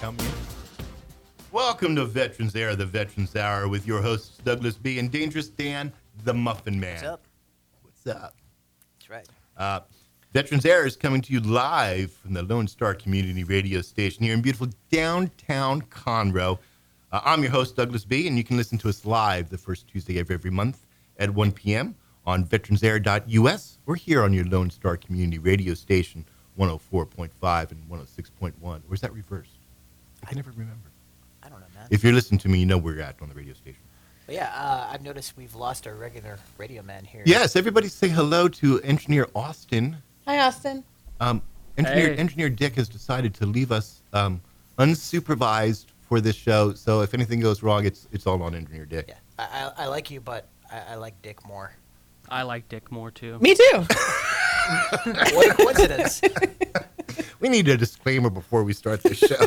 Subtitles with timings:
[0.00, 0.32] Count me in.
[1.52, 4.98] Welcome to Veterans Air, the Veterans Hour, with your hosts Douglas B.
[4.98, 5.90] and Dangerous Dan,
[6.24, 6.96] the Muffin Man.
[6.96, 7.26] What's up?
[7.82, 8.36] What's up?
[8.98, 9.26] That's right.
[9.56, 9.80] Uh,
[10.34, 14.34] Veterans Air is coming to you live from the Lone Star Community Radio Station here
[14.34, 16.58] in beautiful downtown Conroe.
[17.10, 19.88] Uh, I'm your host, Douglas B., and you can listen to us live the first
[19.88, 20.86] Tuesday of every month
[21.18, 21.94] at 1 p.m.
[22.26, 23.78] on veteransair.us.
[23.86, 26.26] We're here on your Lone Star Community Radio Station,
[26.58, 28.52] 104.5 and 106.1.
[28.62, 29.55] Or is that reversed?
[30.26, 30.90] I can never remember.
[31.42, 31.86] I don't know, man.
[31.90, 33.80] If you're listening to me, you know where you're at on the radio station.
[34.26, 37.22] But yeah, uh, I've noticed we've lost our regular radio man here.
[37.24, 39.98] Yes, everybody say hello to engineer Austin.
[40.26, 40.82] Hi, Austin.
[41.20, 41.42] Um,
[41.78, 42.16] engineer, Hey.
[42.16, 44.40] engineer Dick has decided to leave us um,
[44.78, 46.72] unsupervised for this show.
[46.74, 49.06] So if anything goes wrong, it's it's all on engineer Dick.
[49.08, 49.14] Yeah.
[49.38, 49.44] I,
[49.78, 51.72] I, I like you, but I, I like Dick more.
[52.28, 53.38] I like Dick more too.
[53.38, 53.62] Me too.
[55.04, 56.20] what a coincidence.
[57.38, 59.46] We need a disclaimer before we start the show.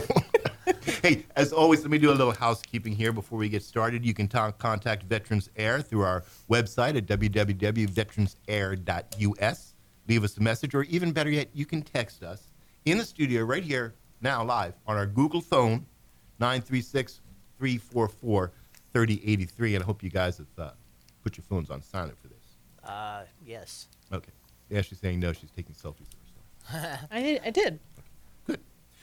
[1.03, 4.05] hey, as always, let me do a little housekeeping here before we get started.
[4.05, 9.73] You can ta- contact Veterans Air through our website at www.veteransair.us.
[10.07, 12.53] Leave us a message, or even better yet, you can text us
[12.85, 15.85] in the studio right here now live on our Google phone,
[16.39, 17.21] 936
[17.57, 18.51] 344
[18.91, 19.75] 3083.
[19.75, 20.71] And I hope you guys have uh,
[21.23, 22.37] put your phones on silent for this.
[22.83, 23.87] Uh, yes.
[24.11, 24.31] Okay.
[24.71, 26.99] Ashley's saying no, she's taking selfies of herself.
[27.11, 27.79] I, I did.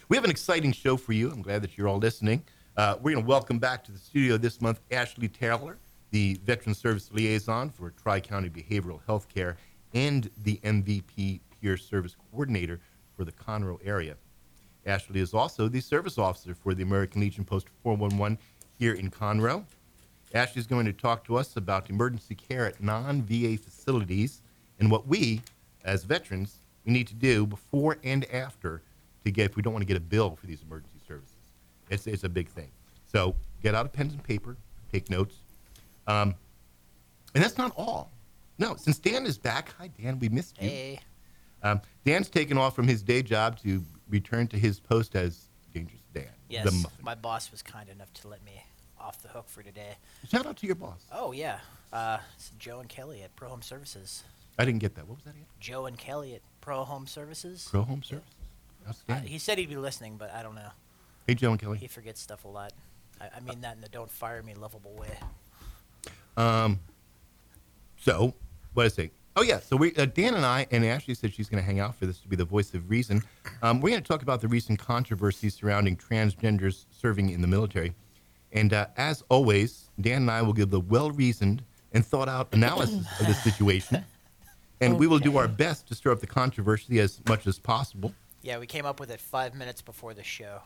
[0.09, 1.33] We have an exciting show for you.
[1.33, 2.45] I'm glad that you're all listening.
[2.77, 5.79] Uh, we're going to welcome back to the studio this month Ashley Taylor,
[6.13, 9.57] the Veteran Service Liaison for Tri County Behavioral Health Care
[9.95, 12.79] and the MVP Peer Service Coordinator
[13.17, 14.15] for the Conroe area.
[14.87, 18.39] Ashley is also the Service Officer for the American Legion Post 411
[18.79, 19.65] here in Conroe.
[20.33, 24.41] Ashley is going to talk to us about emergency care at non VA facilities
[24.79, 25.43] and what we,
[25.85, 28.83] as veterans, we need to do before and after
[29.27, 31.35] to get if we don't want to get a bill for these emergency services.
[31.91, 32.71] It's, it's a big thing.
[33.13, 34.57] So get out of pens and paper,
[34.91, 35.37] take notes.
[36.07, 36.35] Um,
[37.35, 38.11] and that's not all.
[38.59, 40.69] No, since Dan is back, hi Dan, we missed you.
[40.69, 41.01] Hey.
[41.63, 46.03] Um, Dan's taken off from his day job to return to his post as Dangerous
[46.15, 46.25] Dan.
[46.49, 46.87] Yes.
[47.03, 48.63] My boss was kind enough to let me
[48.99, 49.97] off the hook for today.
[50.29, 51.05] Shout out to your boss.
[51.13, 51.59] Oh, yeah.
[51.93, 54.25] Uh, it's Joe and Kelly at Pro Home Services.
[54.59, 55.07] I didn't get that.
[55.07, 55.47] What was that again?
[55.61, 57.69] Joe and Kelly at Pro Home Services.
[57.71, 58.33] Pro Home Services.
[58.89, 59.29] Outstanding.
[59.29, 60.71] he said he'd be listening, but I don't know.
[61.27, 61.79] hey, Joe and Kelly.
[61.79, 62.73] He forgets stuff a lot.
[63.21, 65.19] I, I mean that in the don't fire me lovable way.
[66.37, 66.81] Um,
[67.97, 68.35] so,
[68.75, 69.11] what did I say?
[69.39, 71.79] Oh yeah, so we uh, Dan and I and Ashley said she's going to hang
[71.79, 73.23] out for this to be the voice of reason.
[73.63, 77.95] Um, we're going to talk about the recent controversy surrounding transgenders serving in the military,
[78.53, 83.27] and uh, as always, Dan and I will give the well-reasoned and thought-out analysis of
[83.27, 84.05] the situation,
[84.81, 88.15] and we will do our best to stir up the controversy as much as possible.
[88.47, 90.61] Yeah, we came up with it five minutes before the show.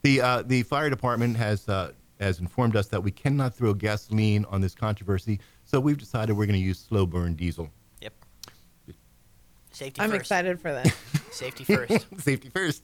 [0.00, 4.46] The uh, the fire department has uh, has informed us that we cannot throw gasoline
[4.48, 7.68] on this controversy, so we've decided we're going to use slow burn diesel.
[8.00, 8.14] Yep.
[9.70, 10.20] Safety I'm first.
[10.22, 10.86] excited for that.
[11.30, 12.06] Safety first.
[12.22, 12.82] Safety first.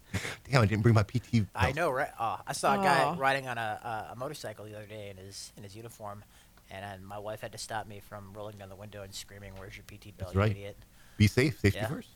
[0.50, 1.46] Damn, I didn't bring my PT.
[1.54, 2.10] I know, right?
[2.20, 3.14] Oh, I saw a guy Aw.
[3.16, 6.22] riding on a, a, a motorcycle the other day in his in his uniform,
[6.70, 9.54] and, and my wife had to stop me from rolling down the window and screaming,
[9.56, 10.50] "Where's your PT belt, That's you right.
[10.50, 10.76] idiot?"
[11.16, 11.58] Be safe.
[11.58, 11.88] Safety Yeah.
[11.88, 12.08] first.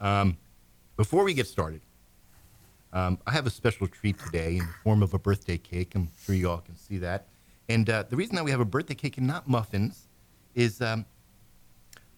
[0.00, 0.38] Um,
[0.96, 1.80] before we get started,
[2.92, 5.94] um, I have a special treat today in the form of a birthday cake.
[5.94, 7.26] I'm sure you all can see that.
[7.68, 10.08] And uh, the reason that we have a birthday cake and not muffins
[10.54, 11.04] is um,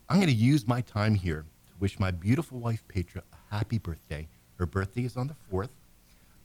[0.08, 3.78] I'm going to use my time here to wish my beautiful wife, Petra, a happy
[3.78, 4.28] birthday.
[4.58, 5.70] Her birthday is on the 4th,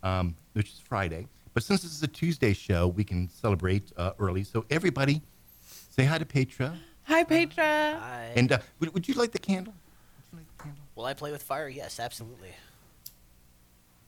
[0.01, 1.27] um, which is Friday.
[1.53, 4.43] But since this is a Tuesday show, we can celebrate uh, early.
[4.43, 5.21] So everybody,
[5.61, 6.75] say hi to Petra.
[7.03, 7.99] Hi, Petra.
[8.01, 9.73] I, And uh, would, would you light the candle?
[10.17, 10.82] Would you light the candle?
[10.95, 11.67] Will I play with fire?
[11.67, 12.51] Yes, absolutely.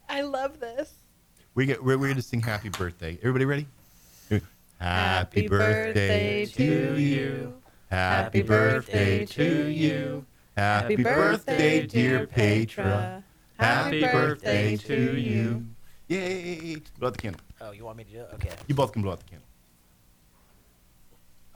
[0.10, 0.94] I love this.
[1.56, 3.18] We're, get, we're, we're going to sing happy birthday.
[3.22, 3.68] Everybody ready?
[4.30, 4.42] Happy,
[4.80, 6.54] Happy birthday, birthday to
[6.96, 7.16] to you.
[7.18, 7.54] you.
[7.90, 10.26] Happy Happy birthday birthday to to you.
[10.58, 12.84] Happy Happy birthday, birthday, dear dear Petra.
[12.84, 13.24] Petra.
[13.58, 15.66] Happy Happy birthday birthday to to you.
[16.10, 16.76] Yay.
[17.00, 17.42] Blow out the candle.
[17.62, 18.30] Oh, you want me to do it?
[18.36, 18.50] Okay.
[18.68, 19.48] You both can blow out the candle.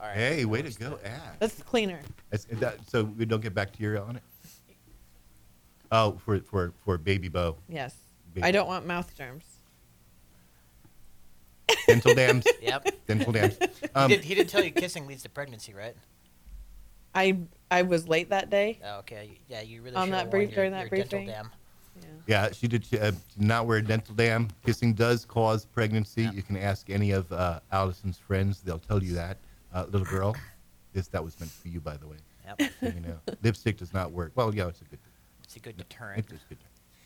[0.00, 0.16] All right.
[0.16, 0.98] Hey, way to go, do.
[1.04, 1.20] Ash.
[1.40, 2.00] That's cleaner.
[2.30, 4.22] That's- that- so we don't get bacteria on it?
[5.92, 7.56] Oh, for, for, for baby Bo.
[7.68, 7.94] Yes.
[8.34, 8.46] Baby.
[8.46, 9.44] I don't want mouth germs.
[11.86, 12.46] Dental dams.
[12.62, 12.88] Yep.
[13.06, 13.56] Dental dams.
[13.80, 15.94] he, Um, did, he did tell you kissing leads to pregnancy, right?
[17.14, 17.38] I
[17.70, 18.78] I was late that day.
[18.84, 19.30] Oh, okay.
[19.48, 21.26] Yeah, you really On that brief- worn during your, that your dental briefing?
[21.34, 21.50] dam.
[21.96, 22.06] Yeah.
[22.46, 24.48] Yeah, she did uh, not wear a dental dam.
[24.64, 26.22] Kissing does cause pregnancy.
[26.22, 26.32] Yeah.
[26.32, 29.38] You can ask any of uh, Allison's friends; they'll tell you that.
[29.74, 30.36] Uh, little girl,
[30.92, 32.16] this that was meant for you, by the way.
[32.58, 32.70] Yep.
[32.80, 34.30] So, you know, lipstick does not work.
[34.36, 34.98] Well, yeah, it's a good.
[35.50, 36.20] It's a good deterrent.
[36.20, 36.58] It's a good.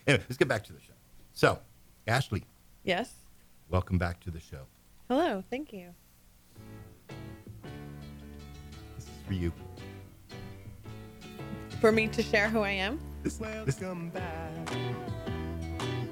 [0.07, 0.93] Anyway, let's get back to the show.
[1.33, 1.61] So,
[2.07, 2.45] Ashley,
[2.83, 3.15] Yes.
[3.71, 4.67] welcome back to the show.
[5.09, 5.43] Hello.
[5.49, 5.95] Thank you.
[8.97, 9.51] This is for you.
[11.81, 13.01] For me to share who I am.
[13.23, 14.53] This, this, Welcome back.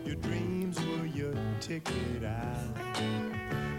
[0.06, 2.56] Your dreams were your ticket out.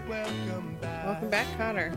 [0.08, 1.06] Welcome back.
[1.08, 1.92] Welcome back, Connor.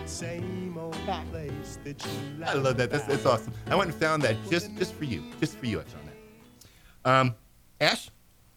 [0.00, 1.28] To that same old Back.
[1.30, 2.90] place that you I love that.
[2.90, 3.52] That's, that's awesome.
[3.68, 5.24] I went and found that just just for you.
[5.40, 7.10] Just for you, I found that.
[7.10, 7.34] Um,
[7.80, 8.10] Ash,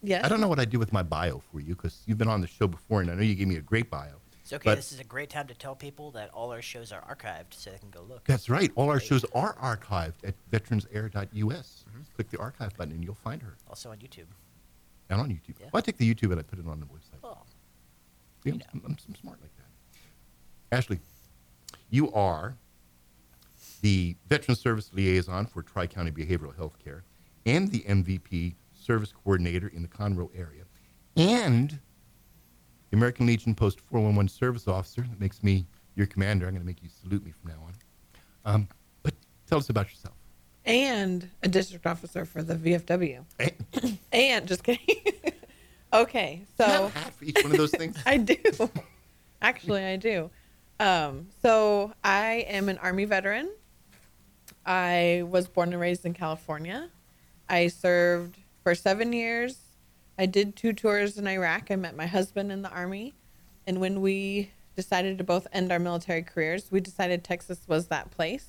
[0.05, 0.25] Yes.
[0.25, 2.41] I don't know what I do with my bio for you because you've been on
[2.41, 4.15] the show before, and I know you gave me a great bio.
[4.41, 4.71] It's okay.
[4.71, 7.51] But- this is a great time to tell people that all our shows are archived,
[7.53, 8.25] so they can go look.
[8.25, 8.69] That's right.
[8.75, 11.85] All our shows are archived at veteransair.us.
[12.15, 13.55] Click the archive button, and you'll find her.
[13.69, 14.25] Also on YouTube.
[15.09, 15.55] And on YouTube.
[15.61, 15.67] Yeah.
[15.71, 17.19] Well, I take the YouTube and I put it on the website.
[17.23, 17.37] Oh,
[18.43, 20.75] Yeah, you I'm, I'm, I'm smart like that.
[20.77, 20.99] Ashley,
[21.89, 22.55] you are
[23.81, 27.03] the Veteran Service Liaison for Tri County Behavioral Health Care
[27.45, 30.63] and the MVP Service Coordinator in the Conroe area,
[31.17, 31.71] and
[32.89, 35.01] the American Legion Post 411 Service Officer.
[35.01, 35.65] That makes me
[35.95, 36.45] your commander.
[36.47, 37.73] I'm going to make you salute me from now on.
[38.53, 38.67] Um,
[39.03, 39.13] but
[39.47, 40.15] tell us about yourself.
[40.65, 43.23] and a district officer for the VFW.
[43.39, 43.49] Eh,
[44.11, 44.85] And just kidding.
[45.93, 47.97] okay, do you have so a hat for each one of those things?
[48.05, 48.37] I do.
[49.41, 50.29] Actually, I do.
[50.79, 53.49] Um, so I am an Army veteran.
[54.65, 56.89] I was born and raised in California.
[57.49, 59.57] I served for seven years.
[60.17, 61.69] I did two tours in Iraq.
[61.69, 63.13] I met my husband in the Army.
[63.65, 68.11] And when we decided to both end our military careers, we decided Texas was that
[68.11, 68.47] place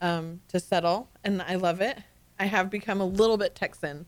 [0.00, 1.08] um, to settle.
[1.24, 1.98] And I love it.
[2.38, 4.06] I have become a little bit Texan,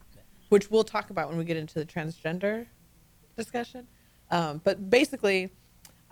[0.49, 2.67] which we'll talk about when we get into the transgender
[3.37, 3.87] discussion.
[4.31, 5.51] Um, but basically,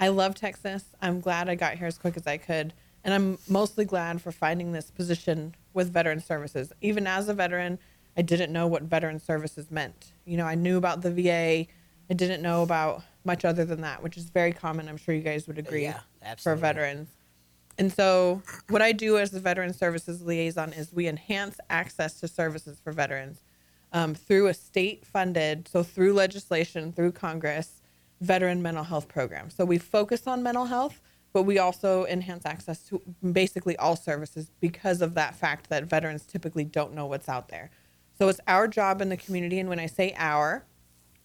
[0.03, 0.83] I love Texas.
[1.01, 2.73] I'm glad I got here as quick as I could.
[3.05, 6.73] And I'm mostly glad for finding this position with Veteran Services.
[6.81, 7.79] Even as a veteran,
[8.17, 10.11] I didn't know what Veteran Services meant.
[10.25, 11.69] You know, I knew about the VA.
[12.11, 14.89] I didn't know about much other than that, which is very common.
[14.89, 16.01] I'm sure you guys would agree yeah,
[16.37, 17.09] for veterans.
[17.79, 22.27] And so, what I do as the Veteran Services Liaison is we enhance access to
[22.27, 23.39] services for veterans
[23.93, 27.82] um, through a state funded, so through legislation, through Congress,
[28.23, 29.51] veteran mental health program.
[29.51, 31.01] So, we focus on mental health,
[31.33, 33.03] but we also enhance access to
[33.33, 37.71] basically all services because of that fact that veterans typically don't know what's out there.
[38.19, 39.59] So, it's our job in the community.
[39.59, 40.65] And when I say our,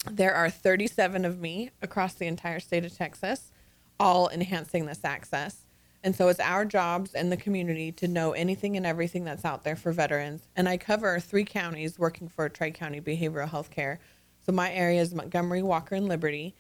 [0.10, 3.52] there are 37 of me across the entire state of Texas,
[4.00, 5.66] all enhancing this access.
[6.04, 9.64] And so it's our jobs in the community to know anything and everything that's out
[9.64, 10.48] there for veterans.
[10.56, 14.00] And I cover three counties working for Tri County Behavioral Health Care.
[14.46, 16.56] So my area is Montgomery, Walker, and Liberty.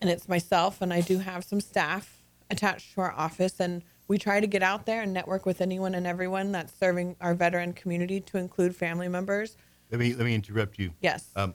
[0.00, 3.60] And it's myself, and I do have some staff attached to our office.
[3.60, 7.16] And we try to get out there and network with anyone and everyone that's serving
[7.20, 9.56] our veteran community to include family members.
[9.90, 10.92] Let me let me interrupt you.
[11.00, 11.30] Yes.
[11.36, 11.54] Um,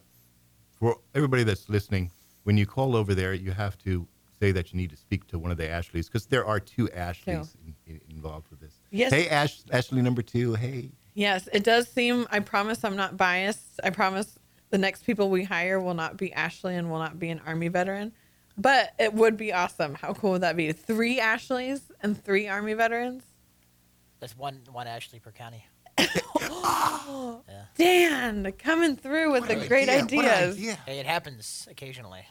[0.78, 2.10] for everybody that's listening,
[2.44, 4.06] when you call over there, you have to
[4.40, 6.90] say that you need to speak to one of the Ashleys because there are two
[6.90, 8.80] Ashleys in, in, involved with this.
[8.90, 9.12] Yes.
[9.12, 10.54] Hey, Ash, Ashley number two.
[10.54, 10.90] Hey.
[11.14, 12.26] Yes, it does seem.
[12.30, 13.78] I promise I'm not biased.
[13.84, 14.38] I promise
[14.70, 17.68] the next people we hire will not be Ashley and will not be an Army
[17.68, 18.12] veteran.
[18.58, 19.94] But it would be awesome.
[19.94, 20.72] How cool would that be?
[20.72, 23.22] Three Ashleys and three Army veterans?
[24.20, 25.64] That's one one Ashley per county.
[27.76, 30.56] Dan, coming through with What the great idea, ideas.
[30.56, 30.78] idea.
[30.86, 32.24] Hey, it happens occasionally.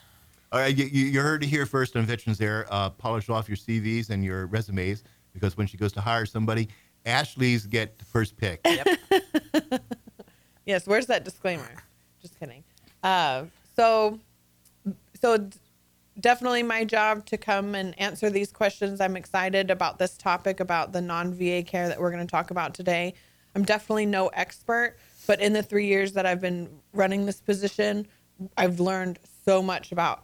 [0.52, 2.66] All right, you, you you heard it here first on Veterans Air.
[2.70, 6.68] Uh, polish off your CVs and your resumes because when she goes to hire somebody,
[7.06, 8.62] Ashley's get the first pick.
[8.66, 8.88] Yep.
[10.64, 11.68] Yes, where's that disclaimer?
[12.22, 12.64] Just kidding.
[13.04, 14.20] Uh, so,
[15.20, 15.58] so d-
[16.22, 19.02] definitely my job to come and answer these questions.
[19.02, 22.52] I'm excited about this topic about the non VA care that we're going to talk
[22.52, 23.14] about today.
[23.56, 24.98] I'm definitely no expert,
[25.28, 28.08] but in the three years that I've been running this position,
[28.58, 30.24] I've learned so much about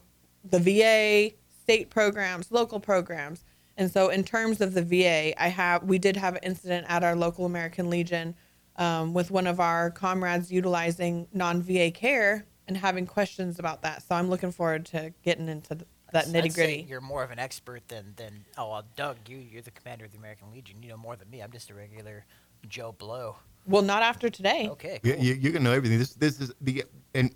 [0.50, 3.44] the VA, state programs, local programs.
[3.75, 7.04] And so, in terms of the VA, I have we did have an incident at
[7.04, 8.36] our local American Legion
[8.77, 14.04] um, with one of our comrades utilizing non VA care and having questions about that.
[14.04, 16.86] So I'm looking forward to getting into th- that nitty gritty.
[16.88, 19.18] You're more of an expert than than oh well, Doug.
[19.28, 20.82] You you're the commander of the American Legion.
[20.82, 21.42] You know more than me.
[21.42, 22.26] I'm just a regular
[22.68, 23.36] Joe Blow.
[23.66, 24.70] Well, not after today.
[24.72, 25.00] Okay.
[25.04, 25.24] You, Cool.
[25.24, 26.00] you, you're gonna know everything.
[26.00, 26.84] This this is the
[27.14, 27.36] and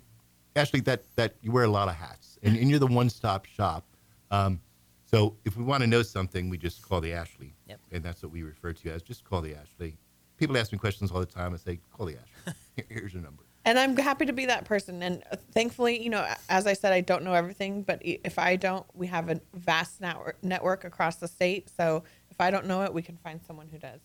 [0.56, 3.46] Ashley that that you wear a lot of hats and, and you're the one stop
[3.46, 3.84] shop.
[4.30, 4.60] Um,
[5.04, 7.80] so if we want to know something, we just call the Ashley, Yep.
[7.92, 9.98] and that's what we refer to as just call the Ashley.
[10.38, 11.52] People ask me questions all the time.
[11.52, 12.54] I say call the Ashley.
[12.76, 13.42] Here- Here's your number.
[13.64, 15.02] And I'm happy to be that person.
[15.02, 18.56] And uh, thankfully, you know, as I said, I don't know everything, but if I
[18.56, 21.70] don't, we have a vast network, across the state.
[21.76, 24.00] So if I don't know it, we can find someone who does.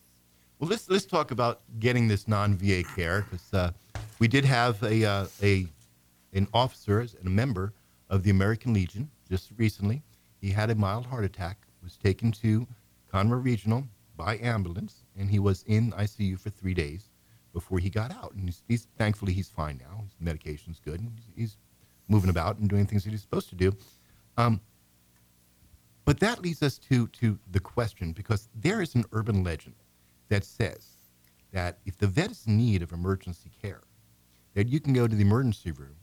[0.58, 3.70] Well, let's let's talk about getting this non VA care because uh,
[4.18, 5.66] we did have a uh, a
[6.32, 7.72] an officer and a member
[8.10, 10.02] of the American Legion just recently.
[10.40, 12.66] He had a mild heart attack, was taken to
[13.12, 13.84] Conroe Regional
[14.16, 17.07] by ambulance, and he was in ICU for three days
[17.58, 18.32] before he got out.
[18.34, 20.04] And he's, he's thankfully he's fine now.
[20.04, 21.56] His medication's good, and he's,
[22.10, 23.70] moving about and doing things that he's supposed to do.
[24.38, 24.62] Um,
[26.06, 29.74] but that leads us to to the question because there is an urban legend
[30.30, 30.86] that says
[31.52, 33.82] that if the vet is in need of emergency care,
[34.54, 35.96] that you can go to the emergency room,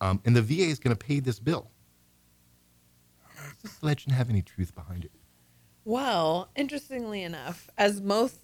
[0.00, 1.72] um, and the VA is going to pay this bill.
[3.36, 5.10] Does this legend have any truth behind it?
[5.84, 8.36] Well, interestingly enough, as most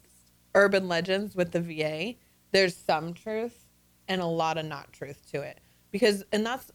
[0.53, 2.15] urban legends with the VA,
[2.51, 3.65] there's some truth
[4.07, 5.59] and a lot of not truth to it.
[5.91, 6.71] Because, and that's,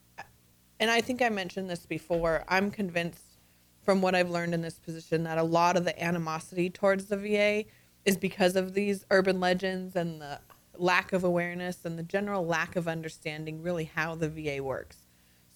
[0.81, 3.39] and I think I mentioned this before, I'm convinced
[3.83, 7.17] from what I've learned in this position that a lot of the animosity towards the
[7.17, 7.65] VA
[8.05, 10.41] is because of these urban legends and the
[10.77, 14.99] lack of awareness and the general lack of understanding really how the VA works.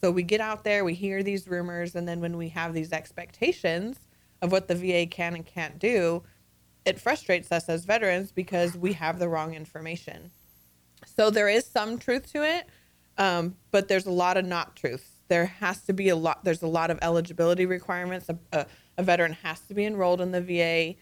[0.00, 2.92] So we get out there, we hear these rumors, and then when we have these
[2.92, 3.98] expectations
[4.40, 6.22] of what the VA can and can't do,
[6.88, 10.30] it frustrates us as veterans because we have the wrong information.
[11.04, 12.66] So there is some truth to it,
[13.18, 15.04] um, but there's a lot of not truths.
[15.28, 16.44] There has to be a lot.
[16.44, 18.30] There's a lot of eligibility requirements.
[18.30, 18.66] A, a,
[18.96, 20.94] a veteran has to be enrolled in the VA,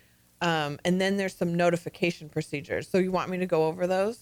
[0.46, 2.88] um, and then there's some notification procedures.
[2.88, 4.18] So you want me to go over those?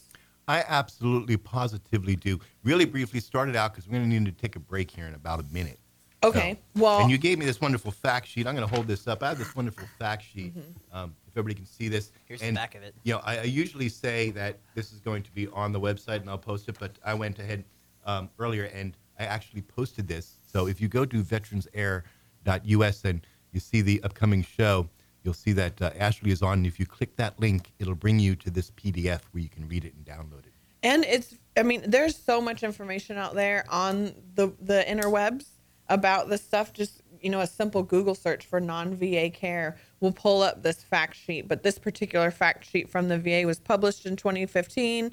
[0.47, 2.39] I absolutely positively do.
[2.63, 5.15] Really briefly, started out because we're going to need to take a break here in
[5.15, 5.79] about a minute.
[6.23, 6.59] Okay.
[6.75, 8.47] So- well, and you gave me this wonderful fact sheet.
[8.47, 9.23] I'm going to hold this up.
[9.23, 10.55] I have this wonderful fact sheet.
[10.55, 10.97] Mm-hmm.
[10.97, 12.95] Um, everybody can see this, Here's the back of it.
[13.05, 16.21] You know, I, I usually say that this is going to be on the website,
[16.21, 16.77] and I'll post it.
[16.79, 17.65] But I went ahead
[18.07, 20.35] um, earlier, and I actually posted this.
[20.47, 24.89] So if you go to veteransair.us and you see the upcoming show,
[25.23, 26.59] you'll see that uh, Ashley is on.
[26.59, 29.67] And if you click that link, it'll bring you to this PDF where you can
[29.69, 30.53] read it and download it.
[30.83, 35.47] and it's i mean there's so much information out there on the the interwebs
[35.89, 40.43] about this stuff just you know a simple google search for non-va care will pull
[40.43, 44.15] up this fact sheet but this particular fact sheet from the va was published in
[44.15, 45.13] 2015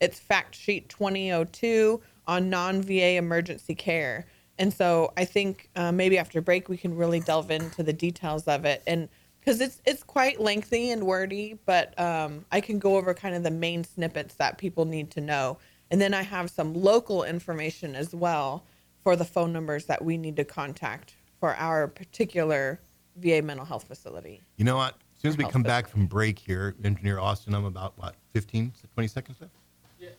[0.00, 4.26] it's fact sheet 2002 on non-va emergency care.
[4.58, 8.44] And so i think uh, maybe after break we can really delve into the details
[8.44, 8.82] of it.
[8.86, 9.08] And
[9.40, 13.44] because it's it's quite lengthy and wordy, but um, I can go over kind of
[13.44, 15.58] the main snippets that people need to know,
[15.90, 18.64] and then I have some local information as well
[19.04, 22.80] for the phone numbers that we need to contact for our particular
[23.16, 24.42] VA mental health facility.
[24.56, 24.94] You know what?
[25.16, 25.62] As soon as we come system.
[25.62, 29.52] back from break here, Engineer Austin, I'm about, what, 15, 20 seconds left?
[29.98, 30.10] Yeah.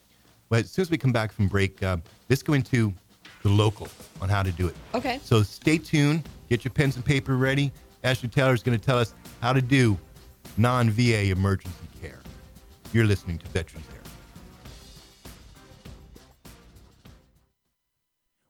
[0.49, 1.97] Well, as soon as we come back from break, uh,
[2.29, 2.93] let's go into
[3.43, 3.87] the local
[4.21, 4.75] on how to do it.
[4.95, 5.19] Okay.
[5.23, 6.27] So stay tuned.
[6.49, 7.71] Get your pens and paper ready.
[8.03, 9.97] Ashley Taylor is going to tell us how to do
[10.57, 12.19] non VA emergency care.
[12.93, 13.85] You're listening to Veterans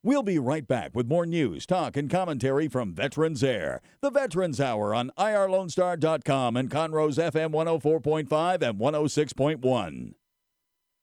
[0.07, 3.81] We'll be right back with more news, talk, and commentary from Veterans Air.
[3.99, 10.13] The Veterans Hour on IRLoneStar.com and Conroe's FM 104.5 and 106.1.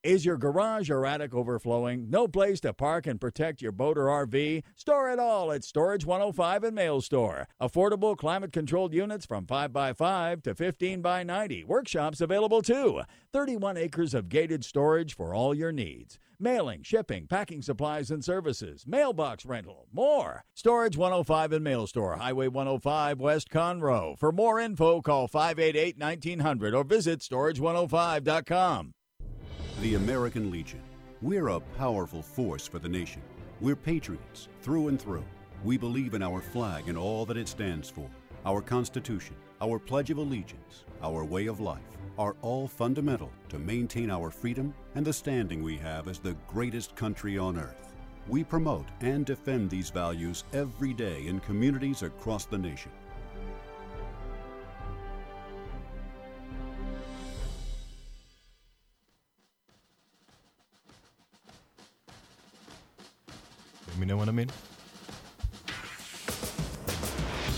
[0.04, 2.10] Is your garage or attic overflowing?
[2.10, 4.62] No place to park and protect your boat or RV?
[4.76, 7.48] Store it all at Storage 105 and Mail Store.
[7.58, 11.64] Affordable climate controlled units from 5x5 to 15x90.
[11.64, 13.00] Workshops available too.
[13.32, 16.18] 31 acres of gated storage for all your needs.
[16.38, 20.44] Mailing, shipping, packing supplies and services, mailbox rental, more.
[20.52, 24.18] Storage 105 and Mail Store, Highway 105 West Conroe.
[24.18, 28.92] For more info, call 588 1900 or visit storage105.com.
[29.80, 30.80] The American Legion.
[31.20, 33.20] We're a powerful force for the nation.
[33.60, 35.24] We're patriots through and through.
[35.64, 38.08] We believe in our flag and all that it stands for.
[38.46, 41.82] Our Constitution, our Pledge of Allegiance, our way of life
[42.18, 46.94] are all fundamental to maintain our freedom and the standing we have as the greatest
[46.94, 47.94] country on earth.
[48.28, 52.92] We promote and defend these values every day in communities across the nation.
[64.04, 64.50] Me know what I mean?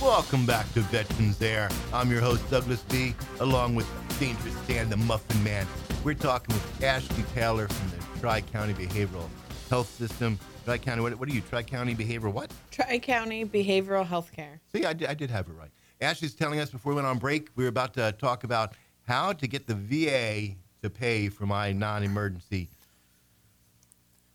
[0.00, 1.69] Welcome back to Veterans Air.
[1.93, 3.88] I'm your host, Douglas B., along with
[4.21, 5.67] Dangerous Dan, the Muffin Man.
[6.05, 9.29] We're talking with Ashley Taylor from the Tri County Behavioral
[9.71, 10.38] Health System.
[10.65, 11.41] Tri County, what, what are you?
[11.41, 12.53] Tri County Behavioral what?
[12.71, 14.61] Tri County Behavioral Health Care.
[14.73, 15.73] See, I did, I did have it right.
[16.00, 18.75] Ashley's telling us before we went on break, we were about to talk about
[19.09, 22.69] how to get the VA to pay for my non emergency,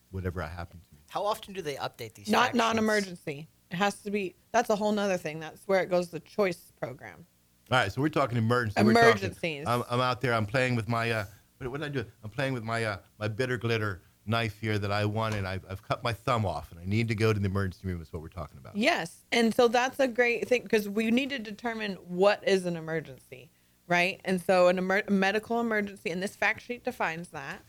[0.10, 0.90] whatever I happen to.
[1.12, 2.30] How often do they update these?
[2.30, 3.50] Not fact non-emergency.
[3.70, 4.34] It has to be.
[4.53, 5.41] That's a whole nother thing.
[5.41, 6.08] That's where it goes.
[6.10, 7.25] The choice program.
[7.70, 8.82] All right, so we're talking emergency.
[8.82, 9.65] We're talking- Emergencies.
[9.68, 10.34] I'm, I'm out there.
[10.34, 11.12] I'm playing with my.
[11.12, 11.25] Uh,
[11.58, 12.06] what, what did I do?
[12.24, 15.65] I'm playing with my uh, my bitter glitter knife here that I won, and I've,
[15.70, 18.01] I've cut my thumb off, and I need to go to the emergency room.
[18.01, 18.77] Is what we're talking about.
[18.77, 19.25] Yes.
[19.34, 23.51] And so that's a great thing because we need to determine what is an emergency,
[23.86, 24.22] right?
[24.24, 27.62] And so an emer- a medical emergency, and this fact sheet defines that.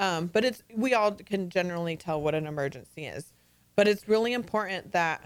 [0.00, 3.32] Um, but it's we all can generally tell what an emergency is.
[3.76, 5.22] But it's really important that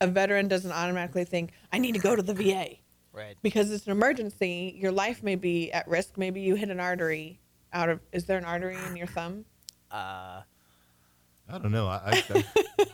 [0.00, 2.76] a veteran doesn't automatically think, I need to go to the VA
[3.12, 3.36] Right.
[3.42, 4.76] because it's an emergency.
[4.78, 6.16] Your life may be at risk.
[6.16, 7.40] Maybe you hit an artery
[7.72, 9.44] out of, is there an artery in your thumb?
[9.90, 10.42] Uh,
[11.48, 11.86] I don't know.
[11.88, 12.44] I, I,
[12.78, 12.86] I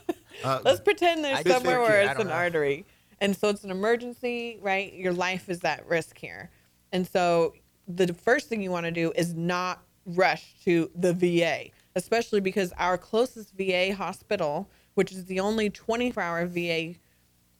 [0.45, 2.33] uh, Let's pretend there's I somewhere where it's an know.
[2.35, 2.87] artery.
[3.21, 4.93] And so it's an emergency, right?
[4.95, 6.51] Your life is at risk here.
[6.93, 7.55] And so
[7.87, 12.73] the first thing you want to do is not rush to the VA, especially because
[12.79, 16.95] our closest VA hospital, which is the only 24 hour VA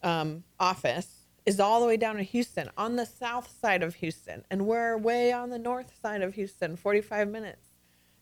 [0.03, 4.45] um, office, is all the way down in Houston on the south side of Houston.
[4.51, 7.67] And we're way on the north side of Houston, 45 minutes.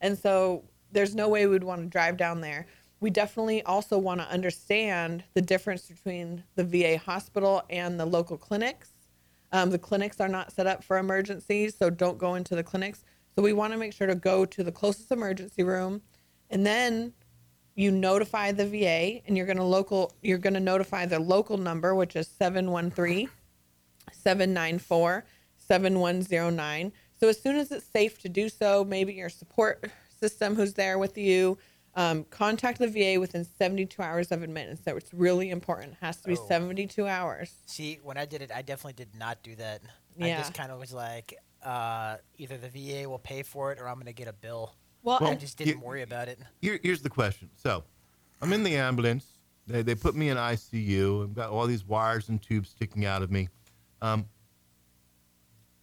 [0.00, 2.67] And so there's no way we'd want to drive down there.
[3.00, 8.37] We definitely also want to understand the difference between the VA hospital and the local
[8.37, 8.91] clinics.
[9.52, 13.05] Um, the clinics are not set up for emergencies, so don't go into the clinics.
[13.35, 16.03] So we want to make sure to go to the closest emergency room,
[16.51, 17.15] and then
[17.75, 20.12] you notify the VA, and you're going to local.
[20.23, 23.29] You're going to notify the local number, which is 713
[24.12, 25.25] 794
[25.57, 26.93] 7109.
[27.19, 30.99] So as soon as it's safe to do so, maybe your support system who's there
[30.99, 31.57] with you,
[31.95, 34.81] um, contact the VA within 72 hours of admittance.
[34.85, 35.93] So it's really important.
[35.93, 36.49] It has to be Oh.
[36.49, 37.53] 72 hours.
[37.67, 39.83] see, when I did it, I definitely did not do that.
[40.17, 40.37] Yeah.
[40.37, 43.88] I just kind of was like, uh, either the VA will pay for it or
[43.88, 44.75] I'm going to get a bill.
[45.02, 46.38] Well, I just didn't you- worry about it.
[46.61, 47.50] here, here's the question.
[47.57, 47.85] So,
[48.40, 49.26] I'm in the ambulance.
[49.66, 51.25] They, they put me in ICU.
[51.25, 53.49] I've got all these wires and tubes sticking out of me.
[54.00, 54.26] Um,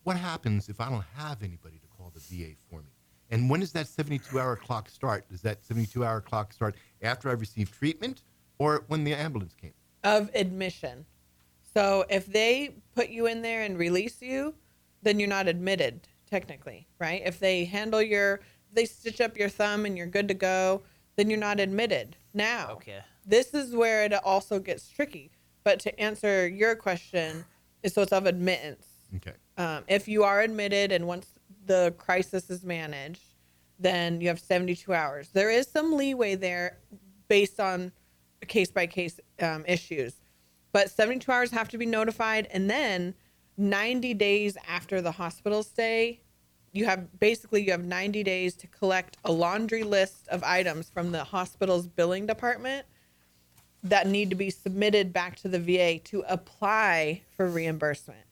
[0.04, 2.90] what happens if I don't have anybody to call the VA for me?
[3.30, 5.30] And when does that 72 hour clock start?
[5.30, 8.24] Does that 72 hour clock start after I've received treatment
[8.58, 9.74] or when the ambulance came?
[10.06, 11.06] of admission.
[11.74, 14.56] So if they put you in there and release you,
[15.02, 17.22] then you're not admitted technically, right?
[17.26, 20.84] If they handle your, they stitch up your thumb and you're good to go,
[21.16, 22.16] then you're not admitted.
[22.34, 23.00] Now, Okay.
[23.26, 25.32] this is where it also gets tricky.
[25.64, 27.46] But to answer your question,
[27.84, 28.88] is so it's of admittance.
[29.18, 29.34] Okay.
[29.58, 31.28] Um, if you are admitted and once
[31.66, 33.22] the crisis is managed,
[33.80, 35.30] then you have 72 hours.
[35.30, 36.78] There is some leeway there
[37.28, 37.92] based on
[38.48, 40.14] case by case um, issues,
[40.72, 43.14] but 72 hours have to be notified, and then
[43.60, 46.22] 90 days after the hospital stay,
[46.72, 51.12] you have basically you have 90 days to collect a laundry list of items from
[51.12, 52.86] the hospital's billing department
[53.84, 58.24] that need to be submitted back to the VA to apply for reimbursement.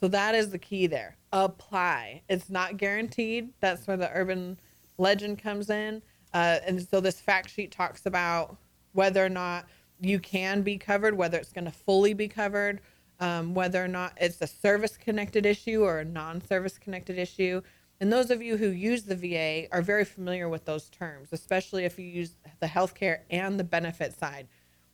[0.00, 1.16] So that is the key there.
[1.32, 2.22] Apply.
[2.28, 3.50] It's not guaranteed.
[3.60, 4.58] That's where the urban
[4.96, 6.02] legend comes in.
[6.34, 8.56] Uh, and so this fact sheet talks about
[8.92, 9.66] whether or not
[10.00, 12.80] you can be covered, whether it's going to fully be covered,
[13.20, 17.62] um, whether or not it's a service connected issue or a non service connected issue.
[18.00, 21.84] And those of you who use the VA are very familiar with those terms, especially
[21.84, 24.46] if you use the healthcare and the benefit side.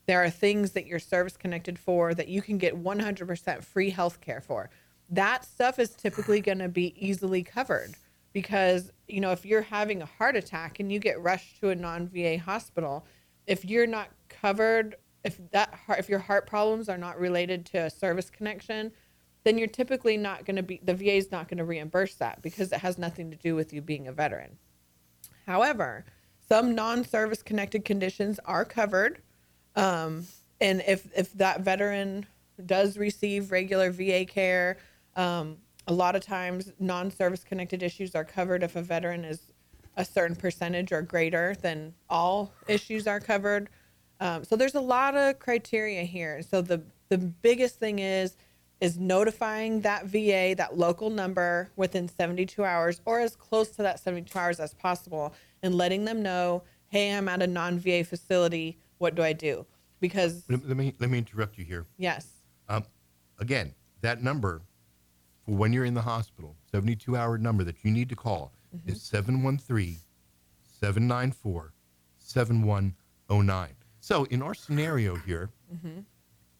[0.06, 4.42] There are things that you're service connected for that you can get 100% free healthcare
[4.42, 4.70] for.
[5.10, 7.94] That stuff is typically going to be easily covered
[8.32, 11.74] because, you know, if you're having a heart attack and you get rushed to a
[11.74, 13.06] non VA hospital,
[13.46, 17.78] if you're not covered, if that heart, if your heart problems are not related to
[17.78, 18.92] a service connection,
[19.44, 22.42] then you're typically not going to be the VA is not going to reimburse that
[22.42, 24.58] because it has nothing to do with you being a veteran.
[25.46, 26.04] However,
[26.48, 29.22] some non-service connected conditions are covered,
[29.76, 30.26] um,
[30.60, 32.26] and if if that veteran
[32.64, 34.78] does receive regular VA care,
[35.16, 35.56] um,
[35.86, 39.52] a lot of times non-service connected issues are covered if a veteran is
[39.96, 43.68] a certain percentage or greater than all issues are covered.
[44.20, 46.42] Um, so there's a lot of criteria here.
[46.42, 48.36] So the the biggest thing is
[48.80, 54.00] is notifying that VA, that local number within 72 hours or as close to that
[54.00, 58.78] 72 hours as possible and letting them know, "Hey, I'm at a non-VA facility.
[58.98, 59.66] What do I do?"
[60.00, 61.86] Because Let, me let me interrupt you here.
[61.96, 62.26] yes,
[62.68, 62.84] Um,
[63.38, 64.62] again, that number
[65.44, 68.52] for when you're in the hospital, 72 hour number that you need to call
[68.86, 69.98] is 713
[70.80, 71.72] 794
[72.18, 73.68] 7109.
[74.04, 75.48] So, in our scenario here,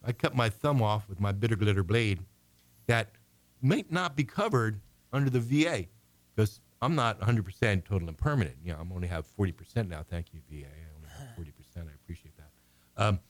[0.03, 2.21] I cut my thumb off with my bitter glitter blade
[2.87, 3.11] that
[3.61, 4.81] might not be covered
[5.13, 5.85] under the VA
[6.35, 8.57] because I'm not 100% total and permanent.
[8.65, 10.03] You know, I'm only have 40% now.
[10.09, 10.65] Thank you, VA.
[10.69, 11.87] I only have 40%.
[11.87, 12.51] I appreciate that.
[12.97, 13.21] Um,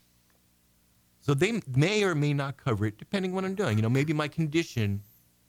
[1.18, 3.78] so they may or may not cover it depending on what I'm doing.
[3.78, 5.00] You know, maybe my condition,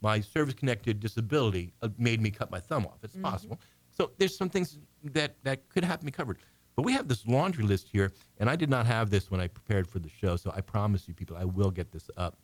[0.01, 2.97] my service-connected disability, uh, made me cut my thumb off.
[3.03, 3.59] It's possible.
[3.91, 6.39] So there's some things that that could have be covered.
[6.75, 9.47] But we have this laundry list here, and I did not have this when I
[9.47, 10.35] prepared for the show.
[10.35, 12.37] So I promise you, people, I will get this up.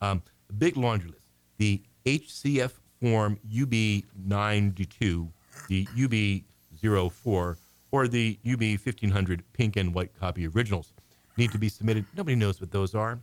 [0.00, 0.22] Um,
[0.58, 1.28] big laundry list.
[1.58, 5.28] The HCF form UB92,
[5.68, 7.56] the UB04,
[7.90, 10.92] or the UB 1500 pink and white copy originals
[11.36, 12.06] need to be submitted.
[12.16, 13.18] Nobody knows what those are.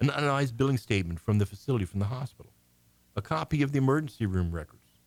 [0.00, 2.52] An analyzed billing statement from the facility, from the hospital,
[3.14, 4.98] a copy of the emergency room records,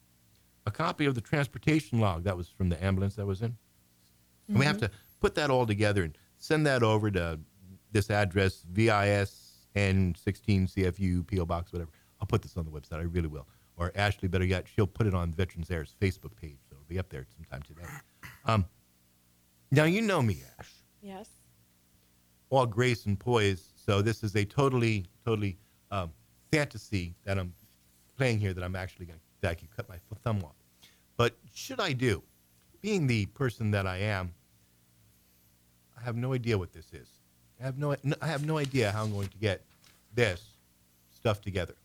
[0.66, 3.58] a copy of the transportation log that was from the ambulance that was in.
[4.50, 7.40] And we have to put that all together and send that over to
[7.92, 11.92] this address, VISN 16 CFU, PO Box, whatever.
[12.20, 13.00] I'll put this on the website.
[13.00, 13.48] I really will.
[13.78, 16.58] Or Ashley, better yet, she'll put it on Veterans Air's Facebook page.
[16.70, 17.88] So it'll be up there sometime today.
[18.46, 18.66] Um,
[19.72, 20.72] now, you know me, Ash.
[21.02, 21.30] Yes.
[22.50, 23.64] All grace and poise.
[23.76, 25.58] So this is a totally, totally
[25.92, 26.12] um,
[26.52, 27.54] fantasy that I'm
[28.18, 30.56] playing here that I'm actually going to, that I can cut my thumb off.
[31.16, 32.24] But should I do?
[32.82, 34.34] Being the person that I am,
[36.00, 37.08] I have no idea what this is.
[37.60, 39.62] I have no, I have no idea how I'm going to get
[40.14, 40.42] this
[41.14, 41.76] stuff together.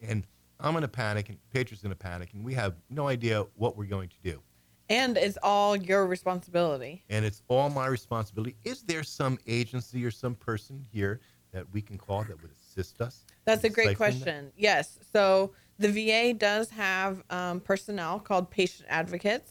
[0.00, 0.24] And
[0.60, 3.76] I'm going to panic, and Petra's going to panic, and we have no idea what
[3.76, 4.40] we're going to do.
[4.88, 7.02] And it's all your responsibility.
[7.10, 8.54] And it's all my responsibility.
[8.64, 11.20] Is there some agency or some person here
[11.52, 13.24] that we can call that would assist us?
[13.44, 14.24] That's a great deciphering that?
[14.24, 14.52] question.
[14.56, 14.98] Yes.
[15.12, 19.50] So the VA does have um, personnel called patient advocates.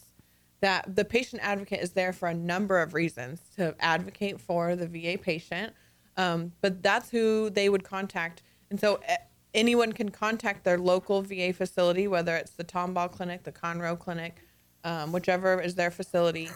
[0.66, 4.88] That the patient advocate is there for a number of reasons to advocate for the
[4.88, 5.74] VA patient,
[6.18, 8.42] um, but that's who they would contact.
[8.72, 9.18] And so eh,
[9.54, 14.38] anyone can contact their local VA facility, whether it's the Tomball Clinic, the Conroe Clinic,
[14.84, 16.50] um, whichever is their facility.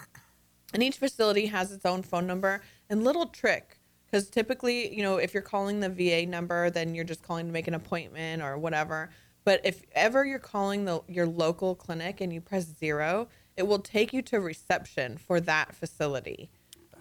[0.73, 5.17] And each facility has its own phone number and little trick because typically, you know,
[5.17, 8.57] if you're calling the VA number, then you're just calling to make an appointment or
[8.57, 9.11] whatever.
[9.43, 13.27] But if ever you're calling the your local clinic and you press zero,
[13.59, 16.49] it will take you to reception for that facility.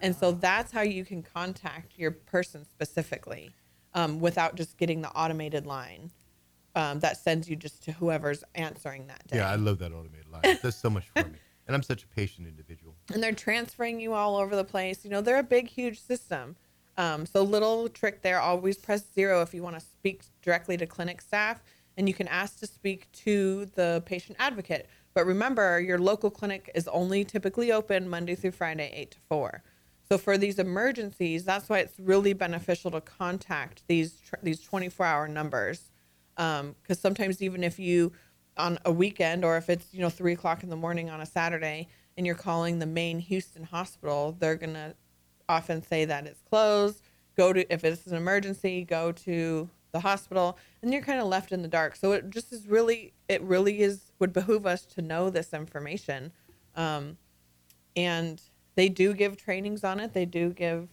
[0.03, 3.55] And so that's how you can contact your person specifically
[3.95, 6.11] um, without just getting the automated line
[6.75, 9.37] um, that sends you just to whoever's answering that day.
[9.37, 10.43] Yeah, I love that automated line.
[10.45, 11.39] It does so much for me.
[11.69, 12.97] And I'm such a patient individual.
[13.13, 15.05] and they're transferring you all over the place.
[15.05, 16.57] You know, they're a big, huge system.
[16.97, 20.87] Um, so little trick there: always press zero if you want to speak directly to
[20.87, 21.63] clinic staff,
[21.97, 24.89] and you can ask to speak to the patient advocate.
[25.19, 29.65] But remember, your local clinic is only typically open Monday through Friday, eight to four.
[30.09, 35.91] So for these emergencies, that's why it's really beneficial to contact these these 24-hour numbers,
[36.37, 38.13] um, because sometimes even if you
[38.57, 41.27] on a weekend or if it's you know three o'clock in the morning on a
[41.27, 44.95] Saturday and you're calling the main Houston hospital, they're gonna
[45.49, 47.03] often say that it's closed.
[47.37, 51.53] Go to if it's an emergency, go to the hospital, and you're kind of left
[51.53, 51.97] in the dark.
[51.97, 56.33] So it just is really it really is would behoove us to know this information,
[56.75, 57.17] um,
[57.97, 58.41] and
[58.75, 60.13] they do give trainings on it.
[60.13, 60.89] They do give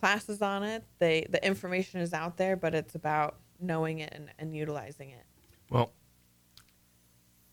[0.00, 0.84] classes on it.
[0.98, 5.24] They the information is out there, but it's about knowing it and, and utilizing it.
[5.70, 5.92] Well,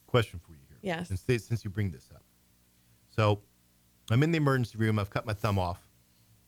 [0.08, 0.78] question for you here.
[0.82, 1.08] Yes.
[1.08, 2.24] Since, since you bring this up.
[3.10, 3.40] So
[4.12, 5.00] I'm in the emergency room.
[5.00, 5.80] I've cut my thumb off.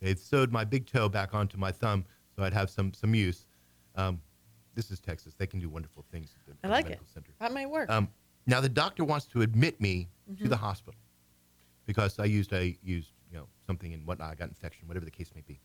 [0.02, 2.06] They've sewed my big toe back onto my thumb
[2.36, 3.46] so I'd have some, some use.
[3.96, 4.20] Um,
[4.76, 5.34] this is Texas.
[5.34, 7.08] They can do wonderful things at the, I at the like it.
[7.14, 7.32] center.
[7.40, 7.90] That might work.
[7.90, 8.10] Um,
[8.46, 10.42] now the doctor wants to admit me Mm-hmm.
[10.46, 11.00] to the hospital
[11.86, 14.32] because I used I used you know something and whatnot.
[14.32, 15.60] I got infection, whatever the case may be.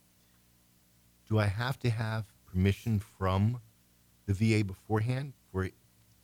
[1.30, 3.62] Do I have to have permission from
[4.26, 5.72] the VA beforehand for it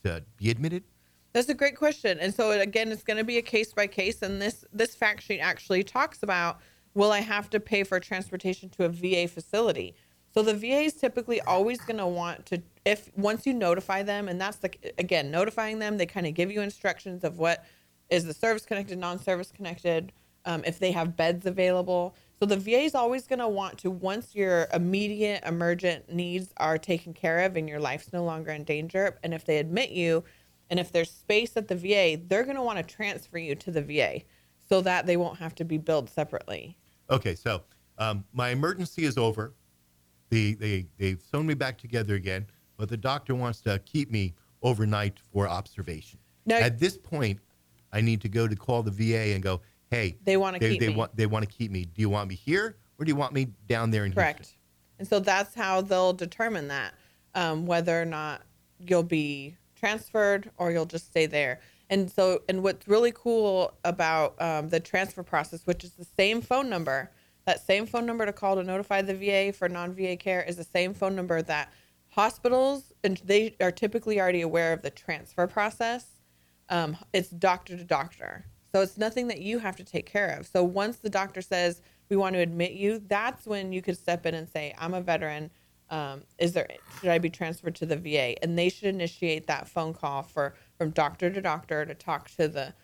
[0.05, 0.85] to be admitted?
[1.33, 2.19] That's a great question.
[2.21, 4.21] And so again, it's going to be a case by case.
[4.21, 6.61] And this this fact sheet actually talks about
[6.93, 9.95] will I have to pay for transportation to a VA facility?
[10.37, 14.29] So the VA is typically always going to want to if once you notify them,
[14.29, 17.65] and that's the again notifying them, they kind of give you instructions of what
[18.11, 20.13] is the service connected, non-service connected,
[20.45, 22.15] um, if they have beds available.
[22.39, 26.77] So the VA is always going to want to once your immediate emergent needs are
[26.77, 30.23] taken care of and your life's no longer in danger, and if they admit you,
[30.69, 33.71] and if there's space at the VA, they're going to want to transfer you to
[33.71, 34.21] the VA
[34.69, 36.77] so that they won't have to be billed separately.
[37.09, 37.63] Okay, so
[37.97, 39.55] um, my emergency is over.
[40.37, 42.47] The, they, they've sewn me back together again,
[42.77, 46.19] but the doctor wants to keep me overnight for observation.
[46.45, 47.41] Now- At this point,
[47.91, 50.81] I need to go to call the VA and go, hey, They wanna they, keep
[50.81, 50.95] they me.
[50.97, 51.87] Want, they want to keep me.
[51.87, 54.41] Do you want me here or do you want me down there in Correct.
[54.41, 54.59] Houston?
[54.99, 56.93] And so that's how they'll determine that
[57.35, 58.43] um, whether or not
[58.79, 61.61] you'll be transferred or you'll just stay there.
[61.89, 66.43] And so, and what's really cool about um, the transfer process, which is the same
[66.43, 67.11] phone number,
[67.47, 70.57] that same phone number to call to notify the VA for non VA care is
[70.57, 71.73] the same phone number that
[72.09, 76.07] hospitals, and they are typically already aware of the transfer process.
[76.69, 78.47] Um, it's doctor to doctor.
[78.73, 80.47] So it's nothing that you have to take care of.
[80.47, 84.27] So once the doctor says we want to admit you, that's when you could step
[84.27, 85.51] in and say, "I'm a veteran.
[85.89, 86.67] Um, is there
[86.99, 90.55] should I be transferred to the VA?" And they should initiate that phone call for
[90.77, 92.75] from doctor to doctor to talk to the